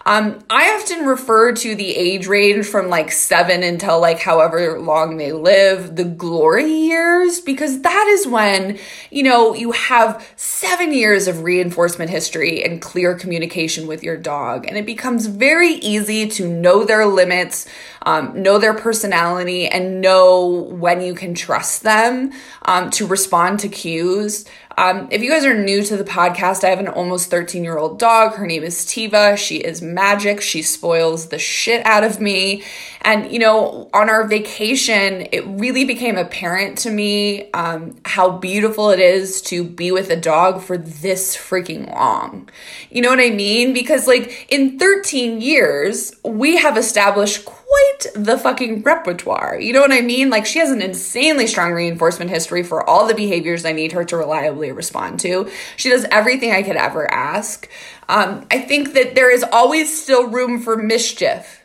Um, 0.06 0.44
I 0.50 0.70
often 0.78 1.06
refer 1.06 1.52
to 1.52 1.75
the 1.75 1.96
age 1.96 2.26
range 2.26 2.66
from 2.66 2.90
like 2.90 3.11
seven 3.11 3.62
until 3.62 4.00
like 4.00 4.20
however 4.20 4.78
long 4.78 5.16
they 5.16 5.32
live, 5.32 5.96
the 5.96 6.04
glory 6.04 6.70
years, 6.70 7.40
because 7.40 7.80
that 7.80 8.06
is 8.08 8.26
when, 8.26 8.78
you 9.11 9.23
know, 9.23 9.54
you 9.54 9.73
have 9.73 10.26
seven 10.37 10.92
years 10.92 11.26
of 11.26 11.42
reinforcement 11.42 12.11
history 12.11 12.62
and 12.62 12.82
clear 12.82 13.14
communication 13.14 13.87
with 13.87 14.02
your 14.02 14.18
dog. 14.18 14.66
And 14.66 14.76
it 14.76 14.84
becomes 14.84 15.26
very 15.26 15.73
easy 15.75 16.28
to 16.28 16.49
know 16.49 16.84
their 16.84 17.06
limits, 17.06 17.66
um, 18.02 18.42
know 18.42 18.58
their 18.58 18.75
personality, 18.75 19.66
and 19.66 20.02
know 20.02 20.46
when 20.70 21.00
you 21.00 21.14
can 21.14 21.34
trust 21.34 21.82
them 21.82 22.32
um, 22.66 22.90
to 22.90 23.06
respond 23.06 23.61
to 23.61 23.68
cues. 23.68 24.44
Um, 24.76 25.09
if 25.11 25.23
you 25.23 25.31
guys 25.31 25.45
are 25.45 25.54
new 25.54 25.83
to 25.85 25.97
the 25.97 26.04
podcast, 26.04 26.64
I 26.64 26.71
have 26.71 26.81
an 26.81 26.88
almost 26.88 27.31
13 27.31 27.62
year 27.62 27.78
old 27.78 27.99
dog. 27.99 28.35
Her 28.35 28.47
name 28.47 28.62
is 28.62 28.85
Tiva. 28.85 29.37
She 29.37 29.57
is 29.57 29.81
magic. 29.83 30.40
She 30.40 30.62
spoils 30.62 31.28
the 31.28 31.38
shit 31.38 31.85
out 31.87 32.04
of 32.04 32.21
me. 32.21 32.64
And, 33.02 33.31
you 33.31 33.38
know, 33.38 33.88
on 33.93 34.09
our 34.09 34.26
vacation, 34.26 35.28
it 35.31 35.47
really 35.47 35.85
became 35.85 36.16
apparent 36.16 36.78
to 36.78 36.90
me 36.90 37.50
um, 37.52 37.97
how 38.04 38.38
beautiful 38.38 38.90
it 38.90 38.99
is 38.99 39.43
to 39.43 39.62
be 39.62 39.93
with 39.93 40.11
a 40.11 40.16
dog 40.16 40.62
for 40.62 40.78
this 40.78 41.37
freaking 41.37 41.93
long. 41.93 42.49
You 42.90 43.02
know 43.02 43.11
what 43.11 43.21
I 43.21 43.31
mean? 43.31 43.75
Because, 43.75 44.07
like, 44.07 44.47
in 44.50 44.78
13 44.78 45.40
years, 45.40 46.14
we 46.25 46.57
have 46.57 46.76
established 46.76 47.45
quite 47.75 48.25
the 48.25 48.38
fucking 48.38 48.83
repertoire. 48.83 49.59
You 49.61 49.73
know 49.73 49.81
what 49.81 49.93
I 49.93 50.00
mean? 50.00 50.31
Like 50.31 50.47
she 50.47 50.59
has 50.59 50.71
an 50.71 50.83
insanely 50.83 51.47
strong 51.47 51.73
reinforcement 51.73 52.31
history 52.31 52.62
for 52.62 52.88
all 52.88 53.07
the 53.07 53.14
behaviors 53.14 53.64
I 53.64 53.73
need 53.73 53.93
her 53.93 54.04
to 54.04 54.16
reliably 54.16 54.73
respond 54.73 55.21
to. 55.21 55.50
She 55.76 55.90
does 55.90 56.07
everything 56.11 56.52
I 56.52 56.62
could 56.62 56.76
ever 56.76 57.11
ask. 57.12 57.69
Um, 58.09 58.47
I 58.50 58.61
think 58.61 58.95
that 58.95 59.14
there 59.14 59.33
is 59.33 59.45
always 59.45 60.02
still 60.02 60.28
room 60.28 60.61
for 60.61 60.76
mischief 60.76 61.62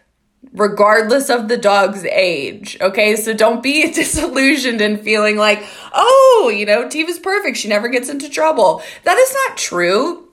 regardless 0.53 1.29
of 1.29 1.47
the 1.47 1.57
dog's 1.57 2.05
age. 2.05 2.77
Okay, 2.81 3.15
so 3.17 3.33
don't 3.33 3.61
be 3.61 3.91
disillusioned 3.93 4.81
and 4.81 4.99
feeling 4.99 5.37
like, 5.37 5.63
oh, 5.93 6.51
you 6.55 6.65
know, 6.65 6.87
Tiva's 6.87 7.19
perfect. 7.19 7.57
She 7.57 7.67
never 7.67 7.89
gets 7.89 8.09
into 8.09 8.29
trouble. 8.29 8.81
That 9.03 9.17
is 9.17 9.33
not 9.33 9.57
true. 9.57 10.28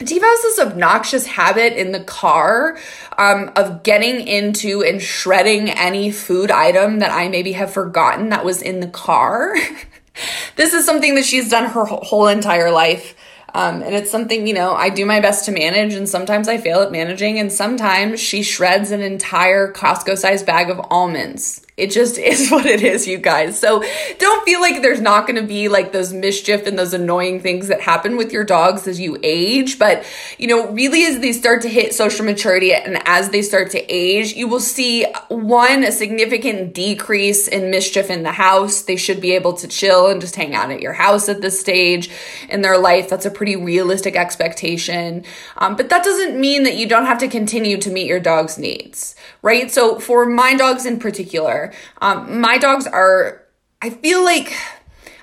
Tiva 0.00 0.22
has 0.22 0.42
this 0.42 0.58
obnoxious 0.60 1.26
habit 1.26 1.72
in 1.72 1.90
the 1.90 2.04
car 2.04 2.78
um, 3.16 3.50
of 3.56 3.82
getting 3.82 4.26
into 4.26 4.82
and 4.84 5.02
shredding 5.02 5.70
any 5.70 6.12
food 6.12 6.52
item 6.52 7.00
that 7.00 7.10
I 7.10 7.28
maybe 7.28 7.52
have 7.52 7.72
forgotten 7.72 8.28
that 8.28 8.44
was 8.44 8.62
in 8.62 8.78
the 8.78 8.86
car. 8.86 9.56
this 10.56 10.72
is 10.72 10.86
something 10.86 11.16
that 11.16 11.24
she's 11.24 11.50
done 11.50 11.70
her 11.70 11.84
whole 11.84 12.28
entire 12.28 12.70
life. 12.70 13.16
Um, 13.54 13.82
and 13.82 13.94
it's 13.94 14.10
something, 14.10 14.46
you 14.46 14.54
know, 14.54 14.74
I 14.74 14.90
do 14.90 15.04
my 15.04 15.20
best 15.20 15.46
to 15.46 15.52
manage, 15.52 15.94
and 15.94 16.08
sometimes 16.08 16.48
I 16.48 16.58
fail 16.58 16.80
at 16.80 16.92
managing, 16.92 17.38
and 17.38 17.50
sometimes 17.50 18.20
she 18.20 18.42
shreds 18.42 18.90
an 18.90 19.00
entire 19.00 19.72
Costco 19.72 20.16
sized 20.18 20.46
bag 20.46 20.70
of 20.70 20.80
almonds. 20.90 21.66
It 21.78 21.92
just 21.92 22.18
is 22.18 22.50
what 22.50 22.66
it 22.66 22.82
is, 22.82 23.06
you 23.06 23.18
guys. 23.18 23.58
So 23.58 23.82
don't 24.18 24.44
feel 24.44 24.60
like 24.60 24.82
there's 24.82 25.00
not 25.00 25.26
going 25.26 25.40
to 25.40 25.46
be 25.46 25.68
like 25.68 25.92
those 25.92 26.12
mischief 26.12 26.66
and 26.66 26.78
those 26.78 26.92
annoying 26.92 27.40
things 27.40 27.68
that 27.68 27.80
happen 27.80 28.16
with 28.16 28.32
your 28.32 28.44
dogs 28.44 28.86
as 28.86 29.00
you 29.00 29.18
age. 29.22 29.78
But, 29.78 30.04
you 30.38 30.48
know, 30.48 30.70
really 30.70 31.04
as 31.04 31.20
they 31.20 31.32
start 31.32 31.62
to 31.62 31.68
hit 31.68 31.94
social 31.94 32.24
maturity 32.24 32.74
and 32.74 33.00
as 33.06 33.30
they 33.30 33.42
start 33.42 33.70
to 33.70 33.94
age, 33.94 34.34
you 34.34 34.48
will 34.48 34.60
see 34.60 35.04
one, 35.28 35.84
a 35.84 35.92
significant 35.92 36.74
decrease 36.74 37.48
in 37.48 37.70
mischief 37.70 38.10
in 38.10 38.24
the 38.24 38.32
house. 38.32 38.82
They 38.82 38.96
should 38.96 39.20
be 39.20 39.32
able 39.32 39.52
to 39.54 39.68
chill 39.68 40.08
and 40.08 40.20
just 40.20 40.36
hang 40.36 40.54
out 40.54 40.70
at 40.70 40.82
your 40.82 40.92
house 40.92 41.28
at 41.28 41.40
this 41.40 41.60
stage 41.60 42.10
in 42.48 42.62
their 42.62 42.78
life. 42.78 43.08
That's 43.08 43.26
a 43.26 43.30
pretty 43.30 43.56
realistic 43.56 44.16
expectation. 44.16 45.24
Um, 45.56 45.76
but 45.76 45.88
that 45.90 46.04
doesn't 46.04 46.38
mean 46.38 46.64
that 46.64 46.76
you 46.76 46.88
don't 46.88 47.06
have 47.06 47.18
to 47.18 47.28
continue 47.28 47.76
to 47.78 47.90
meet 47.90 48.06
your 48.06 48.20
dog's 48.20 48.58
needs, 48.58 49.14
right? 49.42 49.70
So 49.70 49.98
for 50.00 50.26
my 50.26 50.54
dogs 50.54 50.84
in 50.84 50.98
particular, 50.98 51.67
um, 52.00 52.40
my 52.40 52.58
dogs 52.58 52.86
are, 52.86 53.44
I 53.82 53.90
feel 53.90 54.24
like 54.24 54.52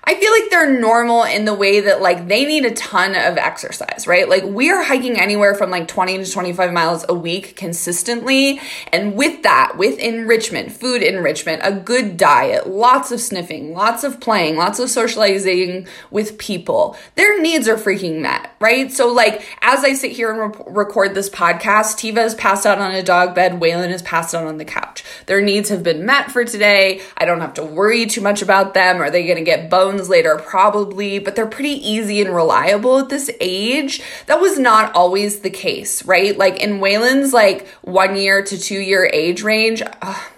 I 0.08 0.16
feel 0.16 0.32
like 0.32 0.52
they're 0.52 0.80
normal 0.80 1.24
in 1.24 1.46
the 1.46 1.54
way 1.54 1.80
that 1.82 2.02
like 2.02 2.28
they 2.28 2.46
need 2.46 2.66
a 2.66 2.74
ton 2.74 3.16
of 3.16 3.38
exercise, 3.38 4.06
right? 4.06 4.30
Like 4.30 4.44
we 4.44 4.70
are 4.70 4.84
hiking 4.84 5.20
anywhere 5.20 5.56
from 5.56 5.72
like 5.72 5.88
20 5.88 6.24
to 6.24 6.32
25 6.32 6.72
miles 6.72 7.06
a 7.10 7.14
week 7.14 7.56
consistently. 7.56 8.62
And 8.92 9.16
with 9.16 9.42
that, 9.44 9.78
with 9.78 9.98
enrichment, 9.98 10.72
food 10.72 11.02
enrichment, 11.02 11.62
a 11.64 11.72
good 11.72 12.18
diet, 12.18 12.68
lots 12.68 13.12
of 13.12 13.20
sniffing, 13.20 13.74
lots 13.74 14.04
of 14.04 14.20
playing, 14.20 14.58
lots 14.58 14.78
of 14.80 14.92
socializing 14.92 15.88
with 16.12 16.38
people, 16.38 16.96
their 17.16 17.42
needs 17.42 17.68
are 17.68 17.78
freaking 17.78 18.22
met, 18.22 18.52
right? 18.60 18.92
So 18.92 19.12
like 19.12 19.44
as 19.62 19.84
I 19.84 19.94
sit 19.94 20.12
here 20.12 20.32
and 20.32 20.56
re- 20.56 20.64
record 20.68 21.16
this 21.16 21.32
podcast, 21.32 21.98
Tiva 21.98 22.24
is 22.26 22.36
passed 22.36 22.68
out 22.68 22.78
on 22.78 22.92
a 22.92 23.02
dog 23.02 23.34
bed, 23.34 23.54
Waylon 23.54 23.90
is 23.90 24.04
passed 24.04 24.36
out 24.36 24.46
on 24.46 24.58
the 24.58 24.66
couch. 24.66 25.04
Their 25.26 25.42
needs 25.42 25.70
have 25.70 25.82
been 25.82 26.06
met 26.06 26.32
for 26.32 26.46
today. 26.46 27.02
I 27.18 27.26
don't 27.26 27.42
have 27.42 27.56
to 27.56 27.66
worry 27.66 28.06
too 28.06 28.22
much 28.22 28.44
about 28.44 28.76
them. 28.76 29.02
Are 29.02 29.10
they 29.10 29.26
going 29.26 29.38
to 29.38 29.44
get 29.44 29.72
later, 30.04 30.38
probably, 30.38 31.20
but 31.20 31.36
they're 31.36 31.48
pretty 31.48 31.76
easy 31.88 32.22
and 32.22 32.34
reliable 32.34 33.00
at 33.00 33.10
this 33.10 33.30
age. 33.40 34.02
That 34.28 34.40
was 34.40 34.60
not 34.60 34.94
always 34.96 35.40
the 35.40 35.50
case, 35.50 36.06
right? 36.06 36.38
Like 36.38 36.62
in 36.62 36.80
Waylon's 36.80 37.34
like 37.34 37.68
one 37.82 38.16
year 38.16 38.44
to 38.44 38.58
two 38.58 38.80
year 38.80 39.10
age 39.12 39.44
range, 39.44 39.82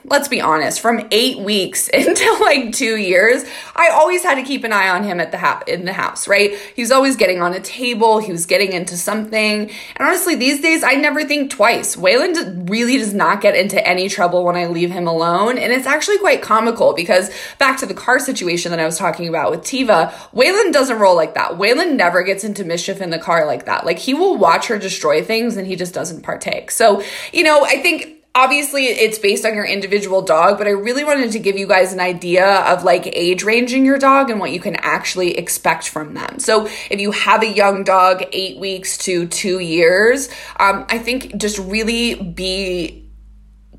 let's 0.05 0.27
be 0.27 0.41
honest, 0.41 0.79
from 0.79 1.07
eight 1.11 1.39
weeks 1.39 1.89
until 1.93 2.39
like 2.39 2.73
two 2.73 2.97
years, 2.97 3.43
I 3.75 3.89
always 3.89 4.23
had 4.23 4.35
to 4.35 4.43
keep 4.43 4.63
an 4.63 4.73
eye 4.73 4.89
on 4.89 5.03
him 5.03 5.19
at 5.19 5.31
the 5.31 5.37
ha- 5.37 5.63
in 5.67 5.85
the 5.85 5.93
house, 5.93 6.27
right? 6.27 6.57
He 6.75 6.81
was 6.81 6.91
always 6.91 7.15
getting 7.15 7.41
on 7.41 7.53
a 7.53 7.59
table, 7.59 8.19
he 8.19 8.31
was 8.31 8.45
getting 8.45 8.73
into 8.73 8.95
something. 8.97 9.69
And 9.69 10.07
honestly, 10.07 10.35
these 10.35 10.61
days 10.61 10.83
I 10.83 10.93
never 10.93 11.23
think 11.23 11.51
twice. 11.51 11.95
Waylon 11.95 12.69
really 12.69 12.97
does 12.97 13.13
not 13.13 13.41
get 13.41 13.55
into 13.55 13.85
any 13.85 14.09
trouble 14.09 14.43
when 14.43 14.55
I 14.55 14.67
leave 14.67 14.91
him 14.91 15.07
alone. 15.07 15.57
And 15.57 15.73
it's 15.73 15.87
actually 15.87 16.17
quite 16.19 16.41
comical 16.41 16.93
because 16.93 17.29
back 17.57 17.77
to 17.79 17.85
the 17.85 17.93
car 17.93 18.19
situation 18.19 18.71
that 18.71 18.79
I 18.79 18.85
was 18.85 18.97
talking 18.97 19.27
about 19.27 19.46
with 19.51 19.61
Tiva, 19.61 20.11
Waylon 20.33 20.71
doesn't 20.71 20.99
roll 20.99 21.15
like 21.15 21.33
that. 21.35 21.51
Waylon 21.51 21.95
never 21.95 22.23
gets 22.23 22.43
into 22.43 22.63
mischief 22.63 23.01
in 23.01 23.09
the 23.09 23.19
car 23.19 23.45
like 23.45 23.65
that. 23.65 23.85
Like 23.85 23.99
he 23.99 24.13
will 24.13 24.37
watch 24.37 24.67
her 24.67 24.77
destroy 24.77 25.23
things 25.23 25.57
and 25.57 25.67
he 25.67 25.75
just 25.75 25.93
doesn't 25.93 26.21
partake. 26.21 26.71
So, 26.71 27.03
you 27.31 27.43
know, 27.43 27.65
I 27.65 27.81
think 27.81 28.17
obviously 28.37 28.85
it's 28.85 29.17
based 29.17 29.45
on 29.45 29.55
your 29.55 29.65
individual 29.65 30.21
dog, 30.21 30.59
but 30.59 30.67
I 30.67 30.69
really 30.69 31.03
wanted 31.03 31.31
to 31.31 31.39
give 31.39 31.57
you 31.57 31.65
guys 31.65 31.91
an 31.91 31.99
idea 31.99 32.59
of 32.61 32.83
like 32.83 33.07
age 33.07 33.43
ranging 33.43 33.83
your 33.83 33.97
dog 33.97 34.29
and 34.29 34.39
what 34.39 34.51
you 34.51 34.59
can 34.59 34.75
actually 34.75 35.37
expect 35.37 35.89
from 35.89 36.13
them. 36.13 36.37
So 36.37 36.67
if 36.91 36.99
you 36.99 37.11
have 37.11 37.41
a 37.41 37.51
young 37.51 37.83
dog, 37.83 38.23
eight 38.31 38.59
weeks 38.59 38.97
to 38.99 39.27
two 39.27 39.59
years, 39.59 40.29
um, 40.59 40.85
I 40.87 40.99
think 40.99 41.37
just 41.37 41.57
really 41.57 42.13
be 42.15 43.06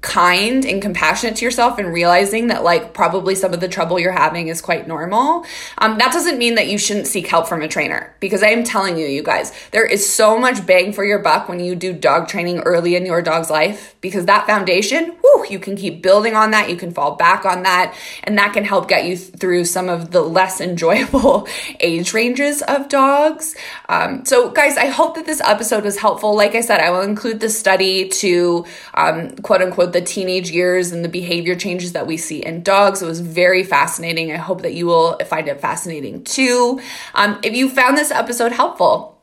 kind 0.00 0.64
and 0.64 0.80
compassionate 0.80 1.36
to 1.36 1.44
yourself 1.44 1.78
and 1.78 1.92
realizing 1.92 2.46
that 2.46 2.62
like 2.62 2.94
probably 2.94 3.34
some 3.34 3.52
of 3.52 3.60
the 3.60 3.66
trouble 3.66 3.98
you're 3.98 4.12
having 4.12 4.46
is 4.46 4.60
quite 4.60 4.86
normal 4.86 5.44
um, 5.78 5.98
that 5.98 6.12
doesn't 6.12 6.38
mean 6.38 6.54
that 6.54 6.68
you 6.68 6.78
shouldn't 6.78 7.06
seek 7.06 7.26
help 7.26 7.48
from 7.48 7.62
a 7.62 7.68
trainer. 7.68 8.14
Because 8.20 8.42
i 8.42 8.48
am 8.48 8.62
telling 8.62 8.96
you 8.96 9.06
you 9.06 9.22
guys 9.22 9.52
there 9.72 9.84
is 9.84 10.08
so 10.08 10.38
much 10.38 10.64
bang 10.66 10.92
for 10.92 11.04
your 11.04 11.18
buck 11.18 11.48
when 11.48 11.58
you 11.58 11.74
do 11.74 11.92
dog 11.92 12.28
training 12.28 12.60
early 12.60 12.94
in 12.94 13.06
your 13.06 13.22
dog's 13.22 13.50
life 13.50 13.96
because 14.00 14.26
that 14.26 14.46
foundation 14.46 15.16
whew, 15.28 15.46
you 15.50 15.58
can 15.58 15.76
keep 15.76 16.02
building 16.02 16.34
on 16.34 16.50
that 16.50 16.70
you 16.70 16.76
can 16.76 16.92
fall 16.92 17.16
back 17.16 17.44
on 17.44 17.62
that 17.62 17.94
and 18.24 18.38
that 18.38 18.52
can 18.52 18.64
help 18.64 18.88
get 18.88 19.04
you 19.04 19.16
th- 19.16 19.30
through 19.32 19.64
some 19.64 19.88
of 19.88 20.10
the 20.10 20.20
less 20.20 20.60
enjoyable 20.68 21.46
age 21.80 22.12
ranges 22.12 22.62
of 22.62 22.88
dogs 22.88 23.54
um, 23.88 24.24
so 24.24 24.50
guys 24.50 24.76
i 24.76 24.86
hope 24.86 25.14
that 25.14 25.26
this 25.26 25.40
episode 25.42 25.84
was 25.84 25.98
helpful 25.98 26.34
like 26.34 26.54
i 26.54 26.60
said 26.60 26.80
i 26.80 26.90
will 26.90 27.02
include 27.02 27.40
the 27.40 27.48
study 27.48 28.08
to 28.08 28.64
um, 28.94 29.30
quote 29.36 29.62
unquote 29.62 29.92
the 29.92 30.00
teenage 30.00 30.50
years 30.50 30.92
and 30.92 31.04
the 31.04 31.08
behavior 31.08 31.54
changes 31.54 31.92
that 31.92 32.06
we 32.06 32.16
see 32.16 32.44
in 32.44 32.62
dogs. 32.62 33.02
It 33.02 33.06
was 33.06 33.20
very 33.20 33.62
fascinating. 33.62 34.32
I 34.32 34.36
hope 34.36 34.62
that 34.62 34.74
you 34.74 34.86
will 34.86 35.18
find 35.26 35.48
it 35.48 35.60
fascinating 35.60 36.24
too. 36.24 36.80
Um, 37.14 37.38
if 37.42 37.54
you 37.54 37.68
found 37.68 37.96
this 37.96 38.10
episode 38.10 38.52
helpful, 38.52 39.17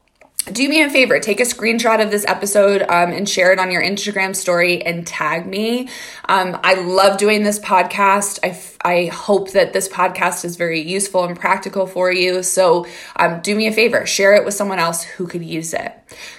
do 0.52 0.70
me 0.70 0.82
a 0.84 0.90
favor, 0.90 1.20
take 1.20 1.40
a 1.40 1.44
screenshot 1.44 2.04
of 2.04 2.12
this 2.12 2.26
episode 2.28 2.84
um, 2.84 3.12
and 3.12 3.28
share 3.28 3.52
it 3.52 3.60
on 3.60 3.72
your 3.72 3.82
Instagram 3.84 4.36
story 4.36 4.84
and 4.84 5.06
tag 5.06 5.48
me. 5.48 5.90
Um, 6.30 6.60
I 6.64 6.76
love 6.76 7.18
doing 7.18 7.44
this 7.44 7.58
podcast. 7.60 8.40
I, 8.44 8.50
f- 8.50 8.78
I 8.84 9.06
hope 9.06 9.52
that 9.52 9.74
this 9.74 9.90
podcast 9.90 10.46
is 10.46 10.56
very 10.56 10.82
useful 10.82 11.24
and 11.24 11.38
practical 11.38 11.88
for 11.88 12.12
you. 12.12 12.44
So 12.44 12.86
um, 13.16 13.42
do 13.42 13.56
me 13.56 13.68
a 13.68 13.72
favor, 13.72 14.06
share 14.06 14.36
it 14.36 14.46
with 14.46 14.54
someone 14.54 14.80
else 14.80 15.04
who 15.04 15.26
could 15.26 15.44
use 15.44 15.74
it. 15.74 15.92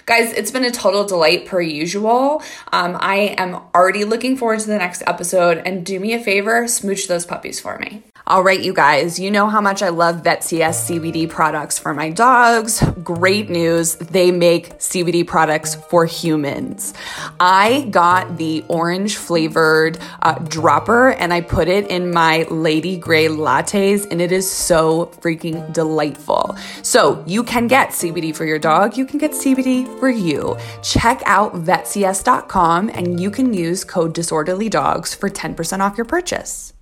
Guys, 0.06 0.32
it's 0.32 0.52
been 0.52 0.64
a 0.64 0.70
total 0.70 1.04
delight 1.04 1.46
per 1.46 1.60
usual. 1.60 2.42
Um, 2.72 2.96
I 3.00 3.34
am 3.38 3.56
already 3.74 4.04
looking 4.04 4.36
forward 4.36 4.60
to 4.60 4.66
the 4.66 4.78
next 4.78 5.02
episode. 5.06 5.62
And 5.66 5.84
do 5.84 5.98
me 5.98 6.14
a 6.14 6.22
favor, 6.22 6.68
smooch 6.68 7.08
those 7.08 7.26
puppies 7.26 7.58
for 7.58 7.78
me. 7.78 8.04
All 8.28 8.42
right, 8.42 8.60
you 8.60 8.72
guys, 8.74 9.20
you 9.20 9.30
know 9.30 9.48
how 9.48 9.60
much 9.60 9.84
I 9.84 9.90
love 9.90 10.24
VetCS 10.24 10.90
CBD 10.90 11.30
products 11.30 11.78
for 11.78 11.94
my 11.94 12.10
dogs. 12.10 12.82
Great 13.04 13.48
news, 13.48 13.94
they 13.94 14.32
make 14.32 14.80
CBD 14.80 15.24
products 15.24 15.76
for 15.76 16.06
humans. 16.06 16.92
I 17.38 17.86
got 17.90 18.36
the 18.36 18.64
orange 18.66 19.16
flavored 19.16 19.98
uh, 20.22 20.40
dropper 20.40 21.10
and 21.10 21.32
I 21.32 21.40
put 21.40 21.68
it 21.68 21.88
in 21.88 22.10
my 22.10 22.42
Lady 22.50 22.96
Grey 22.96 23.28
lattes, 23.28 24.10
and 24.10 24.20
it 24.20 24.32
is 24.32 24.50
so 24.50 25.06
freaking 25.20 25.72
delightful. 25.72 26.56
So, 26.82 27.22
you 27.28 27.44
can 27.44 27.68
get 27.68 27.90
CBD 27.90 28.34
for 28.34 28.44
your 28.44 28.58
dog, 28.58 28.96
you 28.96 29.06
can 29.06 29.20
get 29.20 29.30
CBD 29.30 29.86
for 30.00 30.08
you. 30.08 30.56
Check 30.82 31.22
out 31.26 31.54
vetcs.com 31.54 32.88
and 32.88 33.20
you 33.20 33.30
can 33.30 33.54
use 33.54 33.84
code 33.84 34.14
disorderly 34.14 34.68
dogs 34.68 35.14
for 35.14 35.30
10% 35.30 35.78
off 35.78 35.96
your 35.96 36.06
purchase. 36.06 36.72